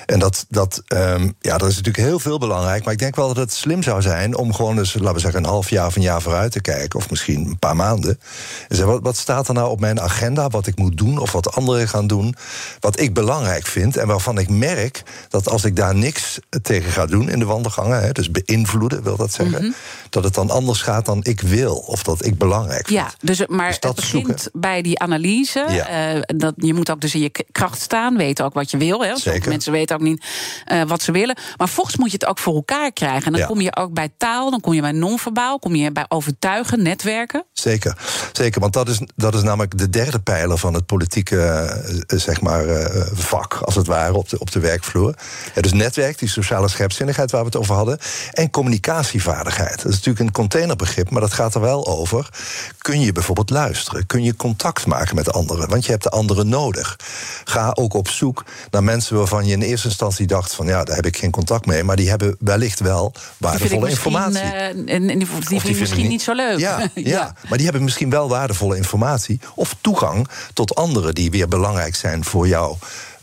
[0.06, 2.84] En dat, dat, um, ja, dat is natuurlijk heel veel belangrijk.
[2.84, 5.44] Maar ik denk wel dat het slim zou zijn om gewoon eens, laten we zeggen,
[5.44, 7.00] een half jaar of een jaar vooruit te kijken.
[7.00, 8.20] Of misschien een paar maanden.
[8.68, 10.48] En zeggen, wat, wat staat er nou op mijn agenda?
[10.48, 12.36] Wat ik moet doen of wat anderen gaan doen.
[12.80, 13.98] Wat ik belangrijk vind.
[13.98, 18.02] En waarvan ik merk dat als ik daar niks tegen ga doen in de wandelgangen.
[18.02, 19.58] Hè, dus beïnvloeden wil dat zeggen.
[19.58, 19.76] Mm -hmm.
[20.10, 21.84] Dat het dan anders gaat dan ik wil.
[21.92, 23.00] Of dat ik belangrijk vind.
[23.00, 24.62] Ja, dus, maar dus het begint zoeken.
[24.62, 25.66] bij die analyse.
[25.70, 26.14] Ja.
[26.16, 28.18] Uh, dat, je moet ook dus in je kracht staan.
[28.18, 29.04] Weten ook wat je wil.
[29.04, 29.18] Hè.
[29.18, 29.50] Zeker.
[29.50, 30.26] Mensen weten ook niet
[30.72, 31.38] uh, wat ze willen.
[31.58, 33.26] Maar volgens moet je het ook voor elkaar krijgen.
[33.26, 33.48] En dan Ja.
[33.48, 37.46] kom je ook bij taal, dan kom je bij non-verbaal, kom je bij overtuigen, netwerken.
[37.54, 37.98] Zeker,
[38.32, 38.62] zeker.
[38.62, 41.40] Want dat is, dat is namelijk de derde pijler van het politieke
[42.08, 45.16] eh, zeg maar, eh, vak, als het ware, op de, op de werkvloer.
[45.56, 47.98] Ja, dus netwerk, die sociale scherpzinnigheid waar we het over hadden.
[48.32, 49.76] En communicatievaardigheid.
[49.76, 52.30] Dat is natuurlijk een containerbegrip, maar dat gaat er wel wel over.
[52.78, 54.06] Kun je bijvoorbeeld luisteren?
[54.06, 55.70] Kun je contact maken met anderen?
[55.70, 57.00] Want je hebt de anderen nodig.
[57.44, 60.96] Ga ook op zoek naar mensen waarvan je in eerste instantie dacht: van ja, daar
[60.96, 61.84] heb ik geen contact mee.
[61.84, 64.44] Maar die hebben wellicht wel waardevolle informatie.
[64.44, 66.60] Uh, en, die vind je misschien niet zo leuk.
[66.72, 69.40] Ja, ja, maar die hebben misschien wel waardevolle informatie.
[69.56, 72.78] Of toegang tot anderen die weer belangrijk zijn voor jou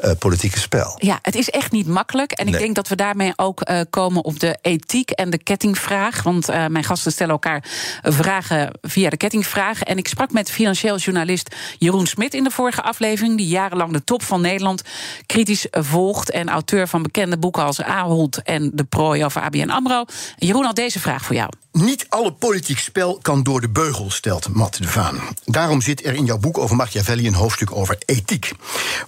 [0.05, 0.95] uh, politieke spel.
[0.97, 2.33] Ja, het is echt niet makkelijk.
[2.33, 6.23] En ik denk dat we daarmee ook uh, komen op de ethiek en de kettingvraag.
[6.23, 7.65] Want uh, mijn gasten stellen elkaar
[8.03, 9.83] vragen via de kettingvraag.
[9.83, 14.05] En ik sprak met financieel journalist Jeroen Smit in de vorige aflevering, die jarenlang de
[14.05, 14.83] top van Nederland
[15.27, 16.31] kritisch volgt.
[16.31, 20.05] En auteur van bekende boeken als Ahold en De Prooi over ABN Amro.
[20.37, 21.51] Jeroen had deze vraag voor jou.
[21.79, 25.21] Niet alle politiek spel kan door de beugel, stelt Matt de Vaan.
[25.45, 28.53] Daarom zit er in jouw boek over Machiavelli een hoofdstuk over ethiek.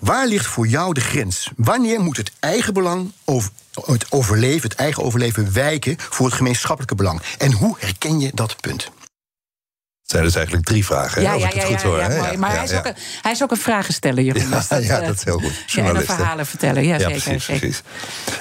[0.01, 1.51] Waar ligt voor jou de grens?
[1.57, 3.51] Wanneer moet het eigen belang over
[3.85, 7.23] het overleven, het eigen overleven wijken voor het gemeenschappelijke belang?
[7.39, 8.83] En hoe herken je dat punt?
[8.83, 11.23] Het zijn dus eigenlijk drie vragen.
[11.23, 12.37] Ja, ja, ja, ja, hoor, ja.
[12.39, 14.49] Maar hij, is ook een, hij is ook een vragensteller, Jeroen.
[14.49, 15.65] Ja, dat, ja, dat is heel goed.
[15.67, 16.85] Ja, en een verhalen vertellen.
[16.85, 17.21] Ja, zeker.
[17.21, 17.61] Precies, zeker.
[17.61, 17.83] precies.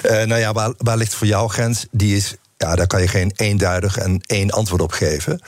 [0.02, 1.86] Uh, nou ja, waar, waar ligt voor jou grens?
[1.90, 5.40] Die is ja, daar kan je geen eenduidig en één antwoord op geven.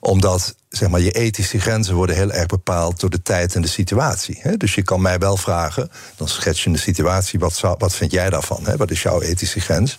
[0.00, 3.68] Omdat zeg maar, je ethische grenzen worden heel erg bepaald door de tijd en de
[3.68, 4.38] situatie.
[4.40, 4.56] Hè?
[4.56, 8.30] Dus je kan mij wel vragen, dan schets je een situatie, wat, wat vind jij
[8.30, 8.64] daarvan?
[8.64, 8.76] Hè?
[8.76, 9.98] Wat is jouw ethische grens?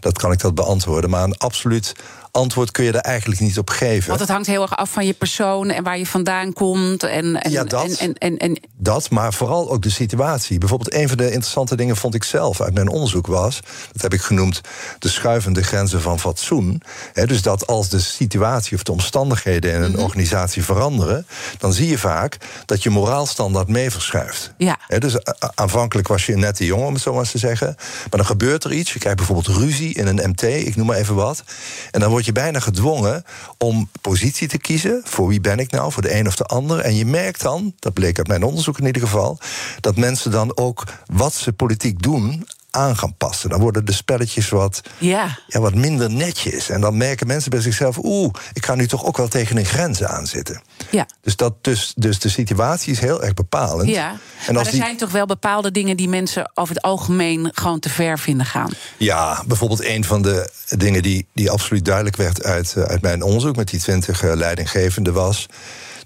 [0.00, 1.10] Dat kan ik dat beantwoorden.
[1.10, 1.94] Maar een absoluut
[2.34, 4.08] antwoord kun je er eigenlijk niet op geven.
[4.08, 7.02] Want het hangt heel erg af van je persoon en waar je vandaan komt.
[7.02, 10.58] En, en, ja, dat, en, en, en, dat, maar vooral ook de situatie.
[10.58, 13.60] Bijvoorbeeld, een van de interessante dingen vond ik zelf uit mijn onderzoek was,
[13.92, 14.60] dat heb ik genoemd,
[14.98, 16.82] de schuivende grenzen van fatsoen.
[17.12, 20.04] dus dat als de situatie of de omstandigheden in een mm -hmm.
[20.04, 21.26] organisatie veranderen,
[21.58, 24.54] dan zie je vaak dat je moraalstandaard mee verschuift.
[24.58, 24.78] Ja.
[24.98, 25.16] dus
[25.54, 27.74] aanvankelijk was je een nette jongen, om het zo maar eens te zeggen.
[27.76, 28.92] Maar dan gebeurt er iets.
[28.92, 31.44] Je krijgt bijvoorbeeld ruzie in een MT, ik noem maar even wat.
[31.90, 33.24] En dan word je bijna gedwongen
[33.58, 35.02] om positie te kiezen.
[35.04, 35.92] Voor wie ben ik nou?
[35.92, 36.80] Voor de een of de ander.
[36.80, 39.38] En je merkt dan, dat bleek uit mijn onderzoek in ieder geval,
[39.80, 43.50] dat mensen dan ook wat ze politiek doen aan gaan passen.
[43.50, 45.38] Dan worden de spelletjes wat, ja.
[45.46, 46.68] Ja, wat minder netjes.
[46.68, 47.98] En dan merken mensen bij zichzelf...
[48.02, 50.62] oeh, ik ga nu toch ook wel tegen een grens aan zitten.
[50.90, 51.06] Ja.
[51.20, 53.88] Dus, dat, dus, dus de situatie is heel erg bepalend.
[53.88, 54.16] Ja.
[54.46, 54.80] En maar er die...
[54.80, 55.96] zijn toch wel bepaalde dingen...
[55.96, 58.70] die mensen over het algemeen gewoon te ver vinden gaan?
[58.96, 62.44] Ja, bijvoorbeeld een van de dingen die, die absoluut duidelijk werd...
[62.44, 65.46] uit, uit mijn onderzoek met die twintig leidinggevenden was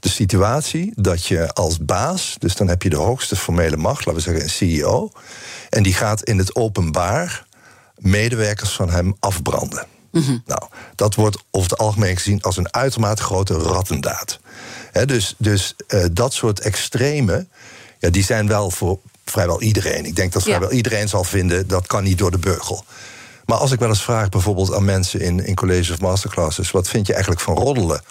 [0.01, 4.15] de situatie dat je als baas, dus dan heb je de hoogste formele macht, laten
[4.15, 5.13] we zeggen een CEO,
[5.71, 7.47] en die gaat in het openbaar
[7.97, 9.87] medewerkers van hem afbranden.
[10.11, 10.43] Mm -hmm.
[10.47, 10.63] Nou,
[10.95, 14.41] dat wordt over het algemeen gezien als een uitermate grote rattendaad.
[14.93, 17.47] He, dus dus uh, dat soort extreme,
[17.99, 20.05] ja, die zijn wel voor vrijwel iedereen.
[20.05, 22.85] Ik denk dat vrijwel iedereen zal vinden dat kan niet door de beugel.
[23.45, 26.89] Maar als ik wel eens vraag bijvoorbeeld aan mensen in, in colleges of masterclasses: wat
[26.89, 28.03] vind je eigenlijk van roddelen?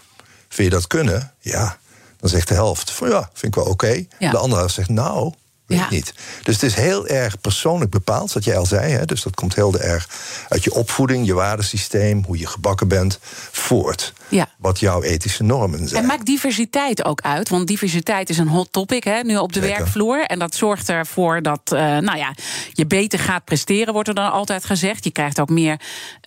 [0.57, 1.33] Vind je dat kunnen?
[1.39, 1.77] Ja.
[2.19, 3.85] Dan zegt de helft van ja, vind ik wel oké.
[3.85, 4.07] Okay.
[4.19, 4.31] Ja.
[4.31, 5.33] De andere helft zegt nou,
[5.67, 5.87] weet Ja.
[5.89, 6.13] niet.
[6.43, 8.91] Dus het is heel erg persoonlijk bepaald, wat jij al zei.
[8.91, 9.05] Hè?
[9.05, 10.09] Dus dat komt heel erg
[10.49, 13.19] uit je opvoeding, je waardesysteem, hoe je gebakken bent,
[13.51, 14.13] voort.
[14.29, 14.47] Ja.
[14.57, 16.01] Wat jouw ethische normen zijn.
[16.01, 17.49] En maakt diversiteit ook uit?
[17.49, 20.21] Want diversiteit is een hot topic hè, nu op de werkvloer.
[20.21, 22.33] En dat zorgt ervoor dat uh, nou ja,
[22.73, 25.03] je beter gaat presteren, wordt er dan altijd gezegd.
[25.03, 25.79] Je krijgt ook meer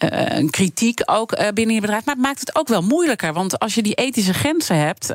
[0.04, 2.04] uh, kritiek ook, uh, binnen je bedrijf.
[2.04, 3.32] Maar het maakt het ook wel moeilijker.
[3.32, 5.06] Want als je die ethische grenzen hebt,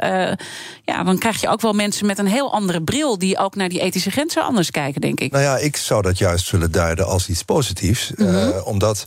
[0.83, 3.69] ja, dan krijg je ook wel mensen met een heel andere bril die ook naar
[3.69, 5.31] die ethische grenzen anders kijken, denk ik.
[5.31, 8.11] Nou ja, ik zou dat juist willen duiden als iets positiefs.
[8.15, 8.29] Mhm.
[8.29, 9.05] Uh, omdat,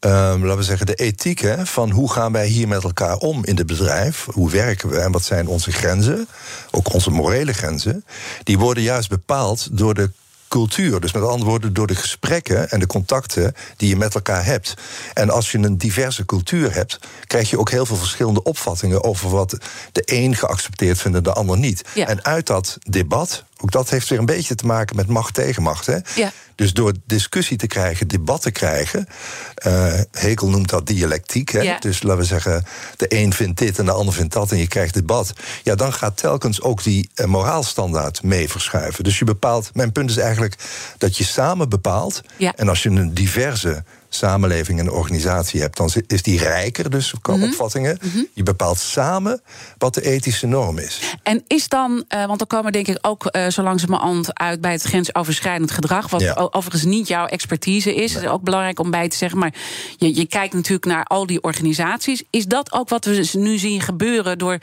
[0.00, 3.44] um, laten we zeggen, de ethiek hè, van hoe gaan wij hier met elkaar om
[3.44, 6.28] in het bedrijf, hoe werken we en wat zijn onze grenzen,
[6.70, 8.04] ook onze morele grenzen,
[8.42, 10.10] die worden juist bepaald door de
[10.52, 11.00] cultuur.
[11.00, 14.74] Dus met andere woorden, door de gesprekken en de contacten die je met elkaar hebt.
[15.14, 19.30] En als je een diverse cultuur hebt, krijg je ook heel veel verschillende opvattingen over
[19.30, 19.58] wat
[19.92, 21.82] de een geaccepteerd vindt en de ander niet.
[21.94, 22.06] Ja.
[22.06, 25.62] En uit dat debat, ook dat heeft weer een beetje te maken met macht tegen
[25.62, 25.86] macht.
[25.86, 25.98] Hè?
[26.14, 26.32] Ja.
[26.54, 29.06] Dus door discussie te krijgen, debat te krijgen.
[29.66, 31.48] Uh, Hekel noemt dat dialectiek.
[31.50, 31.60] Hè?
[31.60, 31.78] Ja.
[31.78, 32.64] Dus laten we zeggen,
[32.96, 34.50] de een vindt dit en de ander vindt dat.
[34.50, 35.32] En je krijgt debat.
[35.62, 39.04] Ja, dan gaat telkens ook die uh, moraalstandaard mee verschuiven.
[39.04, 40.54] Dus je bepaalt, mijn punt is eigenlijk
[40.98, 42.22] dat je samen bepaalt.
[42.36, 42.52] Ja.
[42.56, 47.36] En als je een diverse samenleving en organisatie hebt, dan is die rijker, dus qua
[47.36, 47.44] Mhm.
[47.44, 47.98] opvattingen.
[48.32, 49.40] Je bepaalt samen
[49.78, 51.00] wat de ethische norm is.
[51.22, 54.72] En is dan, uh, want dan komen denk ik ook uh, zo langzamerhand uit bij
[54.72, 56.48] het grensoverschrijdend gedrag, wat Ja.
[56.50, 58.14] overigens niet jouw expertise is.
[58.14, 59.54] Het is ook belangrijk om bij te zeggen, maar
[59.96, 62.22] je, je kijkt natuurlijk naar al die organisaties.
[62.30, 64.58] Is dat ook wat we nu zien gebeuren door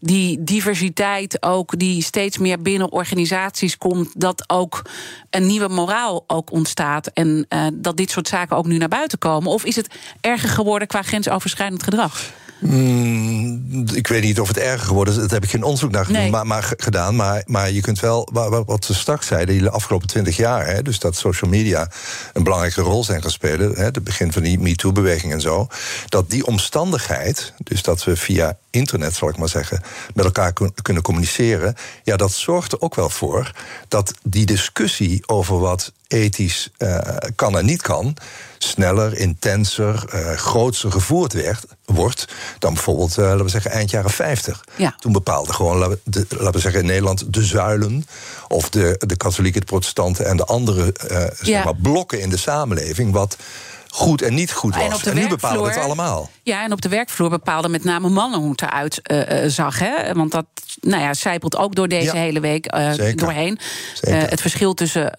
[0.00, 4.82] die diversiteit ook die steeds meer binnen organisaties komt, dat ook
[5.30, 9.18] een nieuwe moraal ook ontstaat en uh, dat dit soort zaken ook nu naar buiten
[9.18, 9.50] komen?
[9.52, 9.88] Of is het
[10.20, 12.20] erger geworden qua grensoverschrijdend gedrag?
[12.60, 15.20] Mm, ik weet niet of het erger geworden is.
[15.20, 16.22] Dat heb ik geen onderzoek naar gedaan.
[16.22, 16.30] Nee.
[16.30, 19.70] Maar, maar, gedaan maar, maar je kunt wel, wa- wa- wat we straks zeiden, de
[19.70, 21.90] afgelopen twintig jaar, hè, dus dat social media
[22.32, 25.66] een belangrijke rol zijn gaan spelen, hè, het begin van die MeToo-beweging en zo,
[26.08, 29.82] dat die omstandigheid, dus dat we via internet, zal ik maar zeggen,
[30.14, 31.74] met elkaar kun- kunnen communiceren,
[32.04, 33.52] ja, dat zorgt er ook wel voor
[33.88, 36.98] dat die discussie over wat ethisch eh,
[37.36, 38.16] kan en niet kan,
[38.58, 42.24] sneller, intenser, eh grootser gevoerd werd, wordt
[42.58, 44.64] dan bijvoorbeeld, eh, laten we zeggen, eind jaren 50.
[44.76, 44.94] Ja.
[44.98, 48.06] Toen bepaalden gewoon, laten we, de- laten we zeggen in Nederland, de zuilen,
[48.48, 51.64] of de, de katholieken, de protestanten en de andere eh, zeg Ja.
[51.64, 53.36] maar, blokken in de samenleving, wat
[53.88, 54.84] goed en niet goed was.
[54.84, 56.30] En op de nu bepalen we het allemaal.
[56.42, 59.78] Ja, en op de werkvloer bepaalden met name mannen hoe het eruit eh, eh, zag.
[59.78, 60.12] Hè?
[60.14, 60.46] Want dat
[60.80, 63.16] nou ja, zijpelt ook door deze Ja, hele week eh, zeker.
[63.16, 63.58] doorheen.
[63.94, 64.30] Zeker.
[64.30, 65.16] Het verschil tussen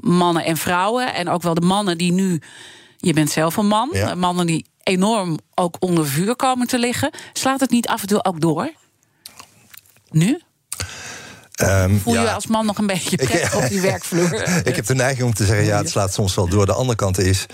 [0.00, 1.14] mannen en vrouwen.
[1.14, 2.40] En ook wel de mannen die nu.
[2.96, 3.88] Je bent zelf een man.
[3.92, 4.14] Ja.
[4.14, 7.10] Mannen die enorm ook onder vuur komen te liggen.
[7.32, 8.72] Slaat het niet af en toe ook door?
[10.10, 10.40] Nu?
[11.60, 12.32] Ehm, Voel je ja.
[12.34, 14.60] als man nog een beetje prettig op die werkvloer?
[14.64, 16.66] Ik heb de neiging om te zeggen, ja, het slaat soms wel door.
[16.66, 17.46] De andere kant is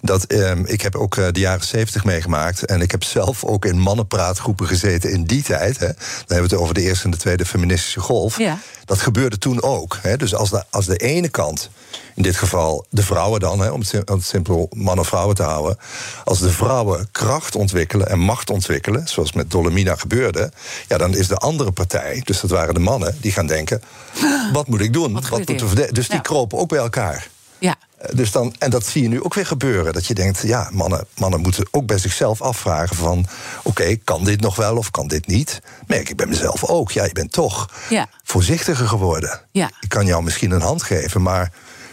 [0.00, 2.64] dat ehm, ik heb ook eh, de jaren zeventig meegemaakt.
[2.64, 5.78] En ik heb zelf ook in mannenpraatgroepen gezeten in die tijd.
[5.78, 5.86] Hè.
[5.86, 8.38] Dan hebben we het over de eerste en de tweede feministische golf.
[8.38, 8.58] Ja.
[8.84, 9.98] Dat gebeurde toen ook.
[10.02, 10.16] Hè.
[10.16, 11.70] Dus als de, als de ene kant,
[12.14, 15.42] in dit geval de vrouwen dan, hè, om, het, sim- om het simpel mannen-vrouwen te
[15.42, 15.78] houden.
[16.24, 20.52] Als de vrouwen kracht ontwikkelen en macht ontwikkelen, zoals met Dolomina gebeurde.
[20.88, 23.82] Ja, dan is de andere partij, dus dat waren de mannen, die gaan denken:
[24.52, 25.12] wat moet ik doen?
[25.12, 27.28] Wat moeten we Dus die kropen ook bij elkaar.
[27.58, 27.76] Ja.
[28.10, 29.92] Dus dan, en dat zie je nu ook weer gebeuren.
[29.92, 33.26] Dat je denkt, ja, mannen, mannen moeten ook bij zichzelf afvragen van...
[33.62, 35.60] oké, kan dit nog wel of kan dit niet?
[35.86, 36.90] Merk ik bij mezelf ook.
[36.90, 38.08] Ja, je bent toch Ja.
[38.24, 39.40] voorzichtiger geworden.
[39.50, 39.70] Ja.
[39.80, 41.52] Ik kan jou misschien een hand geven, maar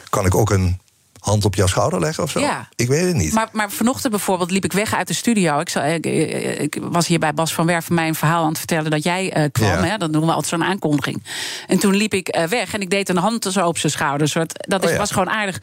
[0.09, 0.79] kan ik ook een
[1.19, 2.39] hand op jouw schouder leggen of zo?
[2.39, 2.67] Ja.
[2.75, 3.33] Ik weet het niet.
[3.33, 5.59] Maar, maar vanochtend bijvoorbeeld liep ik weg uit de studio.
[5.59, 8.57] Ik, zal- ik, ik- ik was hier bij Bas van Werven mijn verhaal aan het
[8.57, 9.67] vertellen dat jij eh, kwam.
[9.69, 9.83] Ja.
[9.83, 9.97] Hè?
[9.97, 11.23] Dan doen we altijd zo'n aankondiging.
[11.67, 14.27] En toen liep ik eh, weg en ik deed een hand zo op zijn schouder.
[14.27, 14.99] Soort, dat is, Oh ja.
[14.99, 15.61] was gewoon aardig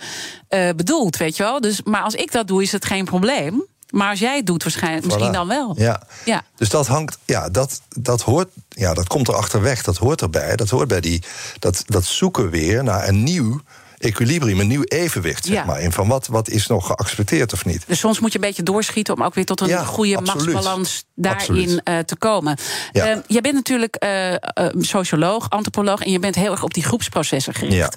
[0.49, 1.61] eh, bedoeld, weet je wel.
[1.61, 3.65] Dus, maar als ik dat doe, is het geen probleem.
[3.91, 5.75] Maar als jij het doet, waarschijnlijk misschien dan wel.
[5.79, 6.03] Ja.
[6.25, 6.43] Ja.
[6.57, 9.83] Dus dat hangt, ja, dat, dat hoort, ja, dat komt er achterweg.
[9.83, 10.57] Dat hoort erbij.
[10.57, 11.23] Dat hoort bij die,
[11.59, 13.61] dat, dat zoeken weer naar een nieuw
[13.99, 15.65] equilibrium, een nieuw evenwicht, zeg Ja.
[15.65, 15.81] maar.
[15.81, 17.85] In van wat, wat is nog geaccepteerd of niet?
[17.87, 20.53] Dus soms moet je een beetje doorschieten om ook weer tot een Ja, goede absoluut.
[20.55, 22.59] machtsbalans daarin eh, te komen.
[22.93, 23.07] Ja.
[23.07, 24.39] Eh, jij bent natuurlijk eh, eh,
[24.79, 27.97] socioloog, antropoloog en je bent heel erg op die groepsprocessen gericht.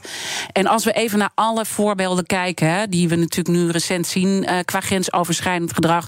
[0.51, 4.47] En als we even naar alle voorbeelden kijken, hè, die we natuurlijk nu recent zien
[4.65, 6.07] qua grensoverschrijdend gedrag.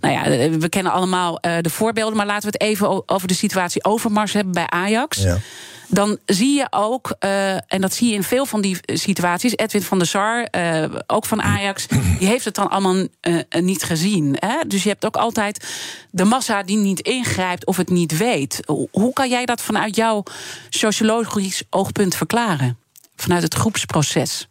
[0.00, 3.84] Nou ja, we kennen allemaal de voorbeelden, maar laten we het even over de situatie
[3.84, 5.22] Overmars hebben bij Ajax.
[5.22, 5.38] Ja.
[5.92, 9.82] Dan zie je ook, eh, en dat zie je in veel van die situaties, Edwin
[9.82, 11.86] van der Sar, eh, ook van Ajax,
[12.18, 14.36] die heeft het dan allemaal eh, niet gezien.
[14.38, 14.56] Hè?
[14.66, 15.66] Dus je hebt ook altijd
[16.10, 18.60] de massa die niet ingrijpt of het niet weet.
[18.90, 20.22] Hoe- kan jij dat vanuit jouw
[20.68, 22.78] sociologisch oogpunt verklaren?
[23.16, 24.48] Vanuit het groepsproces.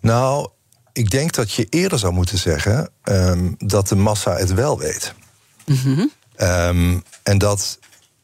[0.00, 0.48] Nou,
[0.92, 5.14] ik denk dat je eerder zou moeten zeggen ehm, dat de massa het wel weet.
[6.36, 7.78] Ehm, en dat.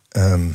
[0.09, 0.47] ehm,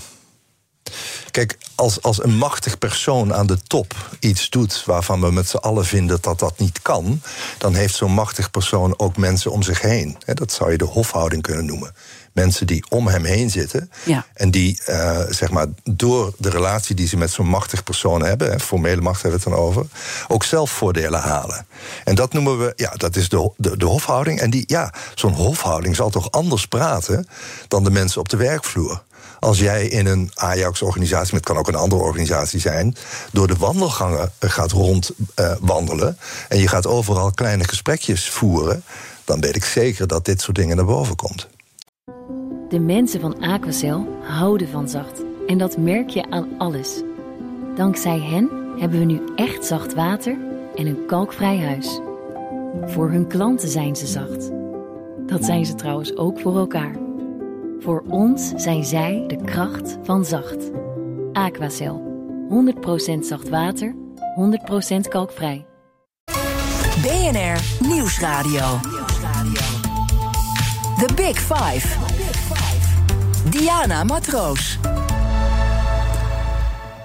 [1.32, 5.58] kijk, als, als een machtig persoon aan de top iets doet waarvan we met z'n
[5.58, 7.22] allen vinden dat dat niet kan,
[7.58, 10.18] dan heeft zo'n machtig persoon ook mensen om zich heen.
[10.34, 11.96] Dat zou je de hofhouding kunnen noemen.
[12.34, 14.26] Mensen die om hem heen zitten Ja.
[14.34, 18.60] en die, eh, zeg maar, door de relatie die ze met zo'n machtig persoon hebben,
[18.60, 19.86] formele macht hebben we het dan over,
[20.28, 21.66] ook zelf voordelen halen.
[22.04, 24.40] En dat noemen we, ja, dat is de, de, de hofhouding.
[24.40, 27.28] En die, ja, zo'n hofhouding zal toch anders praten
[27.68, 29.04] dan de mensen op de werkvloer.
[29.44, 32.96] Als jij in een Ajax-organisatie, maar het kan ook een andere organisatie zijn,
[33.32, 36.18] door de wandelgangen eh, gaat rondwandelen
[36.50, 38.84] en je gaat overal kleine gesprekjes voeren,
[39.24, 41.48] dan weet ik zeker dat dit soort dingen naar boven komt.
[42.70, 45.22] De mensen van Aquacel houden van zacht.
[45.48, 47.02] En dat merk je aan alles.
[47.76, 50.38] Dankzij hen hebben we nu echt zacht water
[50.76, 52.00] en een kalkvrij huis.
[52.86, 54.50] Voor hun klanten zijn ze zacht.
[55.28, 56.96] Dat zijn ze trouwens ook voor elkaar.
[57.84, 60.72] Voor ons zijn zij de kracht van zacht.
[61.34, 62.02] Aquacel.
[63.16, 63.96] 100% zacht water,
[64.96, 65.66] 100% kalkvrij.
[67.02, 68.80] BNR Nieuwsradio.
[70.98, 71.98] The Big Five.
[73.50, 74.80] Diana Matroos.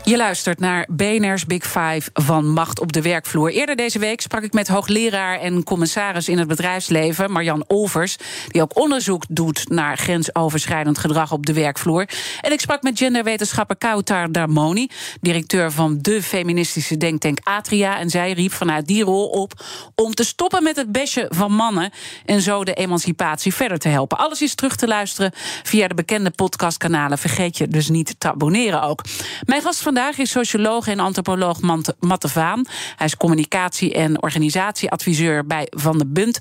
[0.09, 3.51] Je luistert naar BNR's Big Five van Macht op de Werkvloer.
[3.51, 8.17] Eerder deze week sprak ik met hoogleraar en commissaris in het bedrijfsleven, Marjan Olvers,
[8.49, 12.09] die ook onderzoek doet naar grensoverschrijdend gedrag op de werkvloer.
[12.41, 14.91] En ik sprak met genderwetenschapper Kautar Darmoni,
[15.21, 17.99] directeur van de feministische denktank Atria.
[17.99, 19.53] En zij riep vanuit die rol op
[19.95, 21.91] om te stoppen met het besje van mannen
[22.25, 24.19] en zo de emancipatie verder te helpen.
[24.19, 25.33] Alles is terug te luisteren
[25.63, 27.19] via de bekende podcastkanalen.
[27.19, 29.05] Vergeet je dus niet te abonneren ook.
[29.45, 31.61] Mijn gast vandaag is socioloog en antropoloog
[32.01, 32.67] Matte Vaan.
[32.97, 36.39] Hij is communicatie- en organisatieadviseur bij Van de Bunt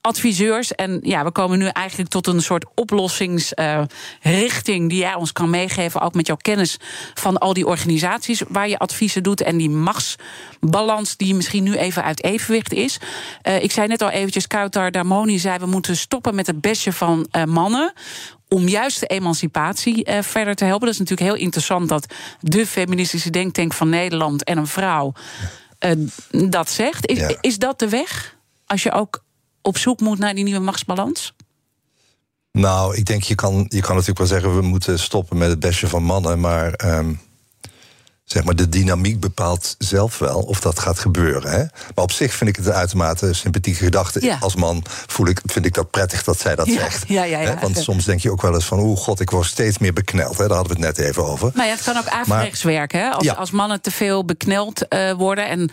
[0.00, 0.74] adviseurs.
[0.74, 6.00] En ja, we komen nu eigenlijk tot een soort oplossingsrichting die jij ons kan meegeven,
[6.00, 6.76] ook met jouw kennis
[7.14, 12.04] van al die organisaties waar je adviezen doet en die machtsbalans die misschien nu even
[12.04, 12.98] uit evenwicht is.
[13.42, 16.92] Uh, ik zei net al eventjes, Kautar Damoni zei we moeten stoppen met het bestje
[16.92, 17.92] van uh, mannen
[18.48, 20.84] om juist de emancipatie uh, verder te helpen.
[20.86, 25.12] Dat is natuurlijk heel interessant dat de feministische denktank van Nederland en een vrouw
[25.80, 26.08] uh,
[26.50, 27.06] dat zegt.
[27.06, 27.36] Is, ja.
[27.40, 28.36] is dat de weg?
[28.66, 29.24] Als je ook
[29.62, 31.34] op zoek moet naar die nieuwe machtsbalans?
[32.52, 34.56] Nou, ik denk, je kan, je kan natuurlijk wel zeggen...
[34.56, 36.40] we moeten stoppen met het bestje van mannen...
[36.40, 37.20] maar um,
[38.26, 41.50] zeg maar, de dynamiek bepaalt zelf wel of dat gaat gebeuren.
[41.50, 41.58] Hè?
[41.94, 44.24] Maar op zich vind ik het een uitermate sympathieke gedachte.
[44.24, 44.36] Ja.
[44.40, 47.08] Als man voel ik, vind ik dat prettig dat zij dat Ja, zegt.
[47.08, 47.48] ja, ja, ja.
[47.48, 47.60] Hè?
[47.60, 48.78] Want soms denk je ook wel eens van...
[48.78, 50.38] oeh god, ik word steeds meer bekneld.
[50.38, 50.46] Hè?
[50.46, 51.50] Daar hadden we het net even over.
[51.54, 53.00] Nou ja, het kan ook averechts werken.
[53.00, 53.10] Hè?
[53.10, 55.48] Als, als mannen te veel bekneld eh, worden.
[55.48, 55.70] En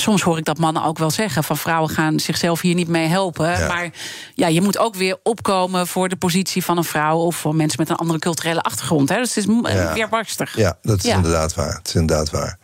[0.00, 3.06] soms hoor ik dat mannen ook wel zeggen: van vrouwen gaan zichzelf hier niet mee
[3.06, 3.50] helpen.
[3.58, 3.66] Ja.
[3.66, 3.90] Maar
[4.34, 7.18] ja, je moet ook weer opkomen voor de positie van een vrouw.
[7.18, 9.08] of voor mensen met een andere culturele achtergrond.
[9.08, 9.16] Hè?
[9.16, 9.92] Dus het is Ja.
[9.92, 10.56] weer barstig.
[10.56, 11.14] Ja, dat is Ja.
[11.14, 11.74] inderdaad waar.
[11.74, 12.58] Het is inderdaad waar.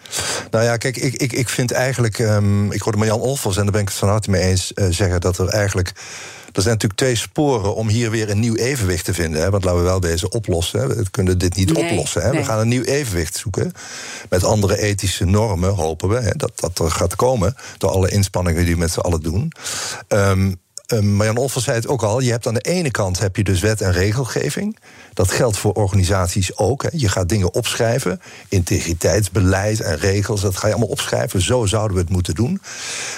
[0.50, 2.18] Nou ja, kijk, ik, ik, ik vind eigenlijk...
[2.18, 4.74] ehm, ik hoorde Marjan Olvers, en daar ben ik het van harte mee eens...
[4.74, 5.92] eh, zeggen dat er eigenlijk...
[6.52, 9.42] Er zijn natuurlijk twee sporen om hier weer een nieuw evenwicht te vinden.
[9.42, 9.50] Hè?
[9.50, 10.80] Want laten we wel wezen oplossen.
[10.80, 10.86] Hè?
[10.86, 12.22] We kunnen dit niet Nee, oplossen.
[12.22, 12.30] Hè?
[12.30, 12.40] nee.
[12.40, 13.72] We gaan een nieuw evenwicht zoeken.
[14.28, 16.20] Met andere ethische normen, hopen we.
[16.20, 16.30] Hè?
[16.36, 17.56] Dat dat er gaat komen.
[17.78, 19.52] Door alle inspanningen die we met z'n allen doen.
[20.08, 20.60] Um,
[21.00, 22.20] Marjan Olvers zei het ook al.
[22.20, 24.78] Je hebt aan de ene kant heb je dus wet en regelgeving.
[25.12, 26.82] Dat geldt voor organisaties ook.
[26.82, 26.88] Hè.
[26.92, 28.20] Je gaat dingen opschrijven.
[28.48, 30.40] Integriteitsbeleid en regels.
[30.40, 31.42] Dat ga je allemaal opschrijven.
[31.42, 32.60] Zo zouden we het moeten doen.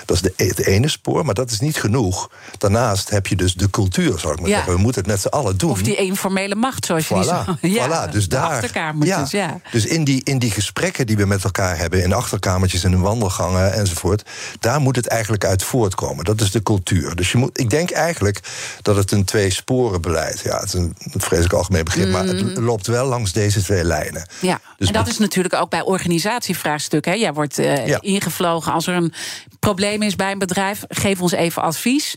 [0.04, 1.24] Dat is de, e- het ene spoor.
[1.24, 2.30] Maar dat is niet genoeg.
[2.58, 4.54] Daarnaast heb je dus de cultuur, zou ik maar Ja.
[4.56, 4.74] zeggen.
[4.74, 5.70] We moeten het met z'n allen doen.
[5.70, 7.54] Of die informele macht, zoals je die Voilà, zo...
[7.68, 8.42] Ja, voilà, dus daar.
[8.50, 9.60] achterkamertjes, ja.
[9.72, 13.72] Dus in die, in die gesprekken die we met elkaar hebben, in achterkamertjes, in wandelgangen
[13.72, 14.22] enzovoort,
[14.60, 16.24] daar moet het eigenlijk uit voortkomen.
[16.24, 17.14] Dat is de cultuur.
[17.14, 18.40] Dus je moet, ik denk eigenlijk
[18.82, 20.40] dat het een twee-sporen-beleid.
[20.44, 24.26] Ja, het is een, vreselijk algemeen begrip, maar het loopt wel langs deze twee lijnen.
[24.40, 27.04] Ja, Dus en dat is natuurlijk ook bij organisatievraagstuk.
[27.04, 27.12] Hè.
[27.12, 27.98] Jij wordt eh, Ja.
[28.00, 29.12] ingevlogen als er een
[29.58, 30.82] probleem is bij een bedrijf.
[30.88, 32.14] Geef ons even advies.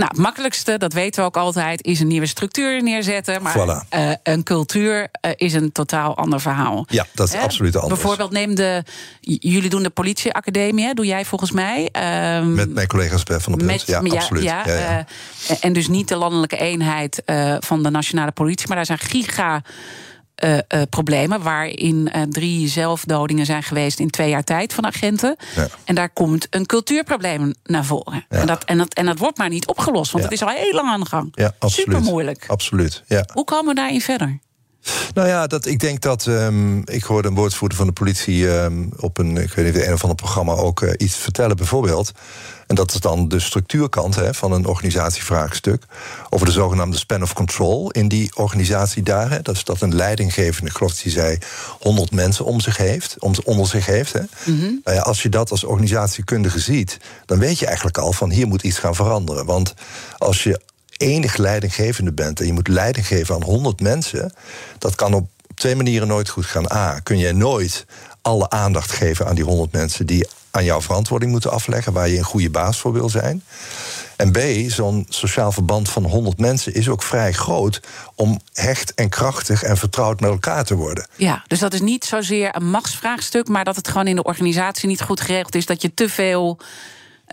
[0.00, 3.42] Nou, het makkelijkste, dat weten we ook altijd, is een nieuwe structuur neerzetten.
[3.42, 3.88] Maar Voilà.
[3.88, 6.86] eh, een cultuur eh, is een totaal ander verhaal.
[6.88, 8.00] Ja, dat is absoluut anders.
[8.00, 8.82] Bijvoorbeeld, neem de.
[9.20, 10.92] Jullie doen de politieacademie, hè?
[10.92, 11.88] doe jij volgens mij.
[11.92, 13.86] Ehm, Met mijn collega's bij Van der Punt.
[13.86, 14.42] Ja, absoluut.
[14.42, 15.06] Ja, Ja, ja.
[15.48, 18.98] eh, en dus niet de landelijke eenheid eh, van de nationale politie, maar daar zijn
[18.98, 19.62] giga.
[20.40, 25.36] Eh, eh, problemen waarin eh, drie zelfdodingen zijn geweest in twee jaar tijd van agenten.
[25.54, 25.68] Ja.
[25.84, 28.24] En daar komt een cultuurprobleem naar voren.
[28.28, 28.38] Ja.
[28.38, 30.30] En, dat, en, dat, en dat wordt maar niet opgelost, want Ja.
[30.30, 31.28] het is al heel lang aan de gang.
[31.34, 31.86] Ja, absoluut.
[31.94, 32.44] Super moeilijk.
[32.46, 33.24] Absoluut, ja.
[33.32, 34.38] Hoe komen we daarin verder?
[35.14, 36.26] Nou ja, dat, ik denk dat.
[36.26, 39.92] ehm, ik hoorde een woordvoerder van de politie ehm, op een, ik weet niet, een
[39.92, 42.12] of ander programma ook eh, iets vertellen, bijvoorbeeld.
[42.66, 45.84] En dat is dan de structuurkant hè, van een organisatievraagstuk.
[46.30, 49.30] Over de zogenaamde span of control in die organisatie daar.
[49.30, 49.42] Hè.
[49.42, 51.38] Dat is dat een leidinggevende, geloof hij zei,
[51.80, 54.12] 100 mensen om zich heeft, om, onder zich heeft.
[54.12, 54.20] Hè.
[54.84, 58.46] Nou ja, als je dat als organisatiekundige ziet, dan weet je eigenlijk al van hier
[58.46, 59.44] moet iets gaan veranderen.
[59.46, 59.74] Want
[60.18, 60.60] als je
[61.00, 64.32] enig leidinggevende bent en je moet leiding geven aan 100 mensen,
[64.78, 66.72] dat kan op twee manieren nooit goed gaan.
[66.72, 67.86] A, kun je nooit
[68.22, 72.18] alle aandacht geven aan die 100 mensen die aan jouw verantwoording moeten afleggen, waar je
[72.18, 73.42] een goede baas voor wil zijn.
[74.16, 74.38] En B,
[74.70, 77.80] zo'n sociaal verband van 100 mensen is ook vrij groot
[78.14, 81.06] om hecht en krachtig en vertrouwd met elkaar te worden.
[81.16, 84.88] Ja, dus dat is niet zozeer een machtsvraagstuk, maar dat het gewoon in de organisatie
[84.88, 85.66] niet goed geregeld is.
[85.66, 86.58] Dat je te veel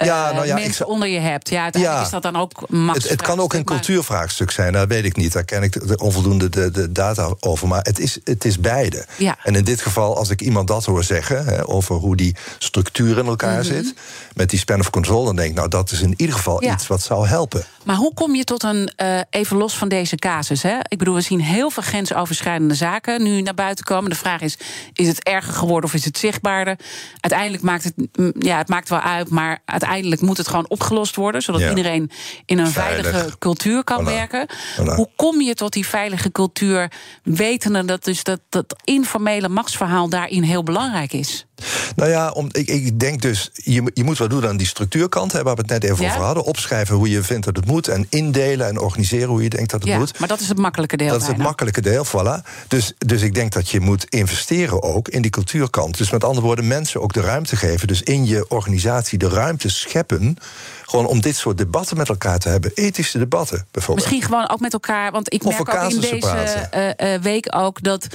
[0.06, 1.50] Ja, nou ja, ik mensen zou- onder je hebt.
[1.50, 2.06] Ja, uiteindelijk Ja.
[2.06, 5.16] is dat dan ook een Het, kan ook een maar- cultuurvraagstuk zijn, dat weet ik
[5.16, 5.34] niet.
[5.34, 7.68] Daar ken ik de, de onvoldoende de, de data over.
[7.68, 9.06] Maar het is, het is beide.
[9.18, 9.38] Ja.
[9.44, 11.46] En in dit geval, als ik iemand dat hoor zeggen...
[11.46, 13.94] Hè, over hoe die structuur in elkaar zit...
[14.34, 15.56] met die span of control, dan denk ik...
[15.56, 16.66] nou, dat is in ieder geval Mhm.
[16.66, 16.74] Ja.
[16.74, 17.64] iets wat zou helpen.
[17.84, 20.64] Maar hoe kom je tot een, eh, even los van deze casus?
[20.64, 20.76] Hè?
[20.88, 24.10] Ik bedoel, we zien heel veel grensoverschrijdende zaken nu naar buiten komen.
[24.10, 24.58] De vraag is,
[24.94, 26.78] is het erger geworden of is het zichtbaarder?
[27.20, 30.66] Uiteindelijk maakt het, mm, ja, het maakt wel uit, maar uiteindelijk uiteindelijk moet het gewoon
[30.70, 31.70] opgelost worden, zodat Ja.
[31.70, 32.12] iedereen
[32.46, 33.08] in een Veilig.
[33.10, 34.08] veilige cultuur kan Voilà.
[34.08, 34.48] werken.
[34.50, 34.96] Voilà.
[34.96, 36.92] Hoe kom je tot die veilige cultuur,
[37.24, 41.46] wetende dat dus dat, dat informele machtsverhaal daarin heel belangrijk is?
[41.96, 44.68] Nou ja, om, ik, ik denk dus, je, moet- je moet wat doen aan die
[44.68, 46.12] structuurkant, hè, waar we het net even Ja.
[46.12, 46.44] over hadden.
[46.44, 49.80] Opschrijven hoe je vindt dat het moet en indelen en organiseren hoe je denkt dat
[49.82, 50.20] het Ja, moet.
[50.20, 51.10] maar dat is het makkelijke deel.
[51.10, 52.46] Dat is het makkelijke deel, voilà.
[52.68, 55.98] Dus, dus ik denk dat je moet investeren ook in die cultuurkant.
[55.98, 57.88] Dus met andere woorden, mensen ook de ruimte geven.
[57.88, 60.38] Dus in je organisatie de ruimte scheppen.
[60.86, 62.72] Gewoon om dit soort debatten met elkaar te hebben.
[62.74, 64.08] Ethische debatten bijvoorbeeld.
[64.10, 65.12] Misschien gewoon ook met elkaar.
[65.12, 68.08] Want ik merk ook in deze eh, eh, week ook dat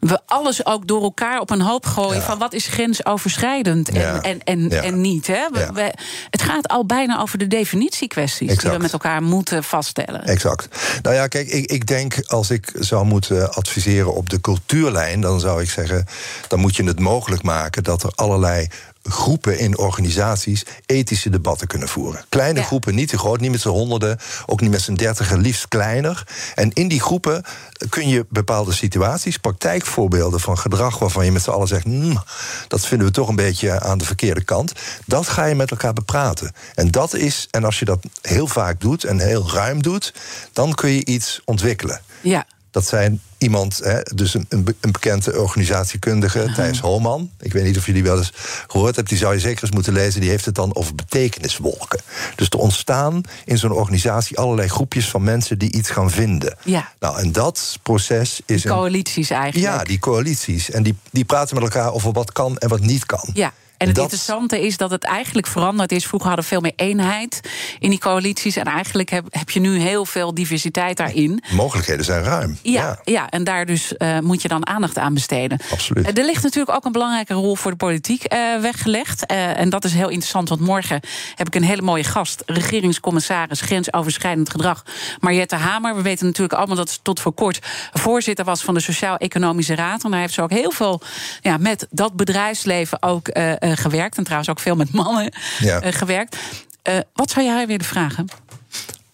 [0.00, 2.14] we alles ook door elkaar op een hoop gooien.
[2.16, 2.22] Ja.
[2.26, 4.22] Van wat is grensoverschrijdend en, Ja.
[4.22, 4.82] en, en, Ja.
[4.82, 5.26] en niet.
[5.26, 5.48] Hè?
[5.52, 5.94] We- we-
[6.30, 10.24] het gaat al bijna over de definitiekwesties die we met elkaar moeten vaststellen.
[10.24, 10.68] Exact.
[11.02, 15.40] Nou ja, kijk, ik, ik denk als ik zou moeten adviseren op de cultuurlijn, dan
[15.40, 16.04] zou ik zeggen,
[16.48, 18.68] dan moet je het mogelijk maken dat er allerlei
[19.10, 22.24] groepen in organisaties ethische debatten kunnen voeren.
[22.28, 22.64] Kleine Ja.
[22.64, 26.26] groepen, niet te groot, niet met z'n honderden, ook niet met z'n dertigen, liefst kleiner.
[26.54, 27.44] En in die groepen
[27.88, 32.22] kun je bepaalde situaties, praktijkvoorbeelden van gedrag waarvan je met z'n allen zegt, "Hmm,
[32.68, 34.72] dat vinden we toch een beetje aan de verkeerde kant.
[35.06, 36.52] Dat ga je met elkaar bepraten.
[36.74, 40.14] En dat is, en als je dat heel vaak doet en heel ruim doet,
[40.52, 42.00] dan kun je iets ontwikkelen.
[42.20, 42.46] Ja.
[42.70, 47.30] Dat zijn iemand, hè, dus een, een be- een bekende organisatiekundige, Thijs Holman.
[47.40, 48.32] Ik weet niet of jullie wel eens
[48.66, 49.12] gehoord hebben.
[49.12, 50.20] Die zou je zeker eens moeten lezen.
[50.20, 52.00] Die heeft het dan over betekeniswolken.
[52.34, 56.56] Dus er ontstaan in zo'n organisatie allerlei groepjes van mensen die iets gaan vinden.
[56.64, 56.92] Ja.
[57.00, 58.62] Nou, en dat proces is.
[58.66, 59.72] Coalities eigenlijk.
[59.74, 60.70] Ja, die coalities.
[60.70, 63.30] En die, die praten met elkaar over wat kan en wat niet kan.
[63.32, 63.52] Ja.
[63.78, 66.06] En het dat- interessante is dat het eigenlijk veranderd is.
[66.06, 67.40] Vroeger hadden we veel meer eenheid
[67.78, 68.56] in die coalities.
[68.56, 71.42] En eigenlijk heb, heb je nu heel veel diversiteit daarin.
[71.50, 72.58] Mogelijkheden zijn ruim.
[72.62, 73.28] Ja, ja.
[73.28, 75.58] en daar dus eh, moet je dan aandacht aan besteden.
[75.70, 76.06] Absoluut.
[76.06, 79.26] Eh, er ligt natuurlijk ook een belangrijke rol voor de politiek eh, weggelegd.
[79.26, 81.00] En dat is heel interessant, want morgen
[81.34, 82.42] heb ik een hele mooie gast.
[82.46, 84.84] Regeringscommissaris grensoverschrijdend gedrag,
[85.20, 85.96] Mariette Hamer.
[85.96, 87.58] We weten natuurlijk allemaal dat ze tot voor kort
[87.92, 90.04] voorzitter was van de Sociaal-Economische Raad.
[90.04, 91.00] En daar heeft ze ook heel veel
[91.40, 93.28] ja, met dat bedrijfsleven ook
[93.76, 94.16] gewerkt.
[94.16, 95.80] En trouwens ook veel met mannen Ja.
[95.80, 96.36] eh, gewerkt.
[96.82, 98.26] Eh, wat zou jij haar willen vragen?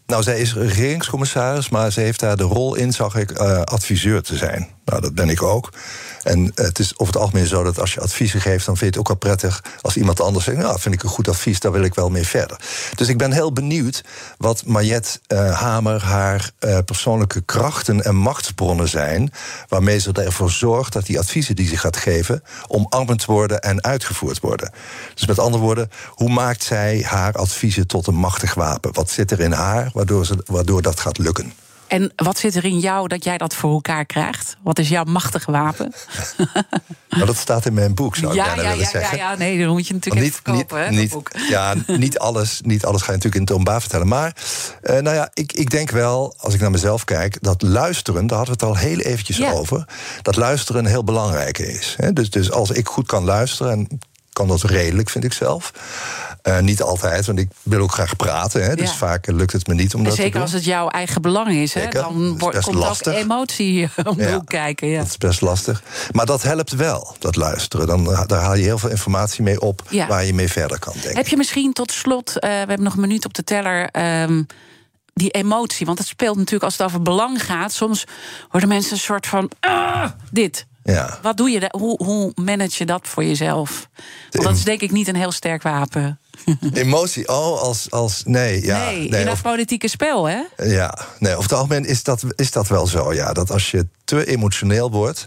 [0.06, 4.22] Nou, zij is regeringscommissaris, maar ze heeft daar de rol in, zag ik, eh, adviseur
[4.22, 4.68] te zijn.
[4.84, 5.72] Nou, dat ben ik ook.
[6.22, 8.98] En het is over het algemeen zo dat als je adviezen geeft, dan vind je
[9.00, 11.72] het ook wel prettig als iemand anders zegt: Nou, vind ik een goed advies, daar
[11.72, 12.60] wil ik wel mee verder.
[12.94, 14.04] Dus ik ben heel benieuwd
[14.38, 19.32] wat Mariette eh, Hamer haar eh, persoonlijke krachten en machtsbronnen zijn,
[19.68, 24.40] waarmee ze ervoor zorgt dat die adviezen die ze gaat geven, omarmd worden en uitgevoerd
[24.40, 24.72] worden.
[25.14, 28.92] Dus met andere woorden, hoe maakt zij haar adviezen tot een machtig wapen?
[28.92, 31.52] Wat zit er in haar waardoor, ze, waardoor dat gaat lukken?
[31.86, 34.56] En wat zit er in jou dat jij dat voor elkaar krijgt?
[34.62, 35.92] Wat is jouw machtige wapen?
[37.08, 39.18] Nou, dat staat in mijn boek, zou ik ja, bijna ja, willen ja, ja, zeggen.
[39.18, 41.16] ja, nee, dan moet je natuurlijk even verkopen, hè, niet,
[41.48, 44.08] ja, niet, alles, niet alles ga je natuurlijk in het openbaar vertellen.
[44.08, 44.36] Maar
[44.82, 48.36] eh, nou ja, ik, ik denk wel, als ik naar mezelf kijk, dat luisteren, daar
[48.36, 49.50] hadden we het al heel eventjes Ja.
[49.52, 49.84] over,
[50.22, 51.94] dat luisteren heel belangrijke is.
[51.96, 52.12] Hè.
[52.12, 54.00] Dus, dus als ik goed kan luisteren, en
[54.32, 55.72] kan dat redelijk, vind ik zelf.
[56.44, 58.64] Eh, niet altijd, want ik wil ook graag praten.
[58.64, 58.96] Hè, dus Ja.
[58.96, 60.42] vaak lukt het me niet om En dat te zeker doen.
[60.42, 63.12] als het jouw eigen belang is, hè, dan wordt, best komt lastig.
[63.14, 64.32] ook emotie om de Ja.
[64.34, 64.88] hoek kijken.
[64.88, 64.98] Ja.
[64.98, 65.82] Dat is best lastig.
[66.12, 67.86] Maar dat helpt wel, dat luisteren.
[67.86, 70.06] Dan, daar haal je heel veel informatie mee op Ja.
[70.06, 71.16] waar je mee verder kan denken.
[71.16, 73.88] Heb je misschien tot slot, eh, we hebben nog een minuut op de teller.
[73.90, 74.42] ehm,
[75.14, 77.72] die emotie, want het speelt natuurlijk als het over belang gaat.
[77.72, 78.04] Soms
[78.50, 79.50] worden mensen een soort van.
[79.60, 80.66] "Ah, dit.
[80.84, 81.18] Ja.
[81.22, 81.68] Wat doe je?
[81.78, 83.88] Hoe, hoe manage je dat voor jezelf?
[84.30, 86.18] Want dat is denk ik niet een heel sterk wapen.
[86.72, 88.84] Emotie, oh, als, als nee, ja.
[88.84, 90.40] nee, in nee, dat of- politieke spel, hè?
[90.56, 93.32] ja, nee, over het algemeen is dat, is dat wel zo, ja.
[93.32, 95.26] Dat als je te emotioneel wordt...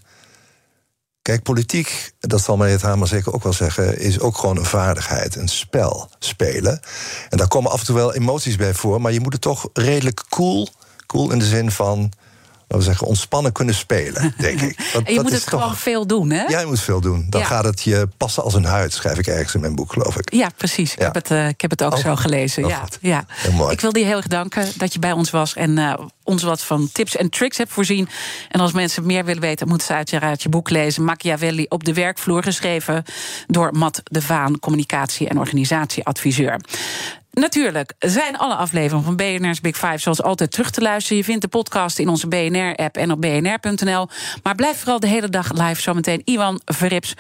[1.22, 3.99] Kijk, politiek, dat zal meneer Hamer zeker ook wel zeggen...
[3.99, 6.80] is ook gewoon een vaardigheid, een spel spelen.
[7.30, 9.01] En daar komen af en toe wel emoties bij voor...
[9.01, 10.68] maar je moet het toch redelijk cool...
[11.08, 12.12] cool in de zin van,
[12.68, 14.78] laten we zeggen, ontspannen kunnen spelen, denk ik.
[14.93, 16.43] Dat- En je dat moet is het toch- gewoon veel doen, hè?
[16.43, 17.26] Ja, je moet veel doen.
[17.30, 17.47] Dan Ja.
[17.47, 20.34] gaat het je passen als een huid, schrijf ik ergens in mijn boek, geloof ik.
[20.34, 20.93] Ja, precies.
[20.93, 22.61] Ik, heb, het, eh, ik heb het ook Oh, zo gelezen.
[22.65, 23.26] heel ja, ja.
[23.28, 23.72] Heel mooi.
[23.74, 25.93] Ik wil je heel erg danken dat je bij ons was en eh,
[26.24, 28.09] ons wat van tips en tricks hebt voorzien.
[28.49, 31.03] En als mensen meer willen weten, moeten ze uiteraard je boek lezen.
[31.03, 33.03] Machiavelli op de werkvloer, geschreven
[33.47, 36.59] door Matt de Vaan, communicatie- en organisatieadviseur.
[37.38, 41.18] Natuurlijk zijn alle afleveringen van BNR's Big Five zoals altijd terug te luisteren.
[41.18, 44.08] Je vindt de podcast in onze BNR-app en op bnr.nl.
[44.44, 45.82] Maar blijf vooral de hele dag live.
[45.82, 47.14] Zometeen Iwan Verrips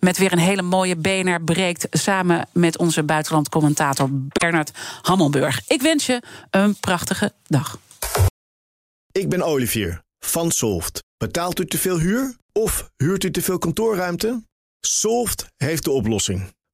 [0.00, 1.86] met weer een hele mooie BNR breekt...
[1.90, 4.70] samen met onze buitenlandcommentator Bernard
[5.02, 5.60] Hammelburg.
[5.66, 7.78] Ik wens je een prachtige dag.
[9.12, 11.02] Ik ben Olivier van Solft.
[11.16, 14.42] Betaalt u te veel huur of huurt u te veel kantoorruimte?
[14.80, 16.58] Solft heeft de oplossing.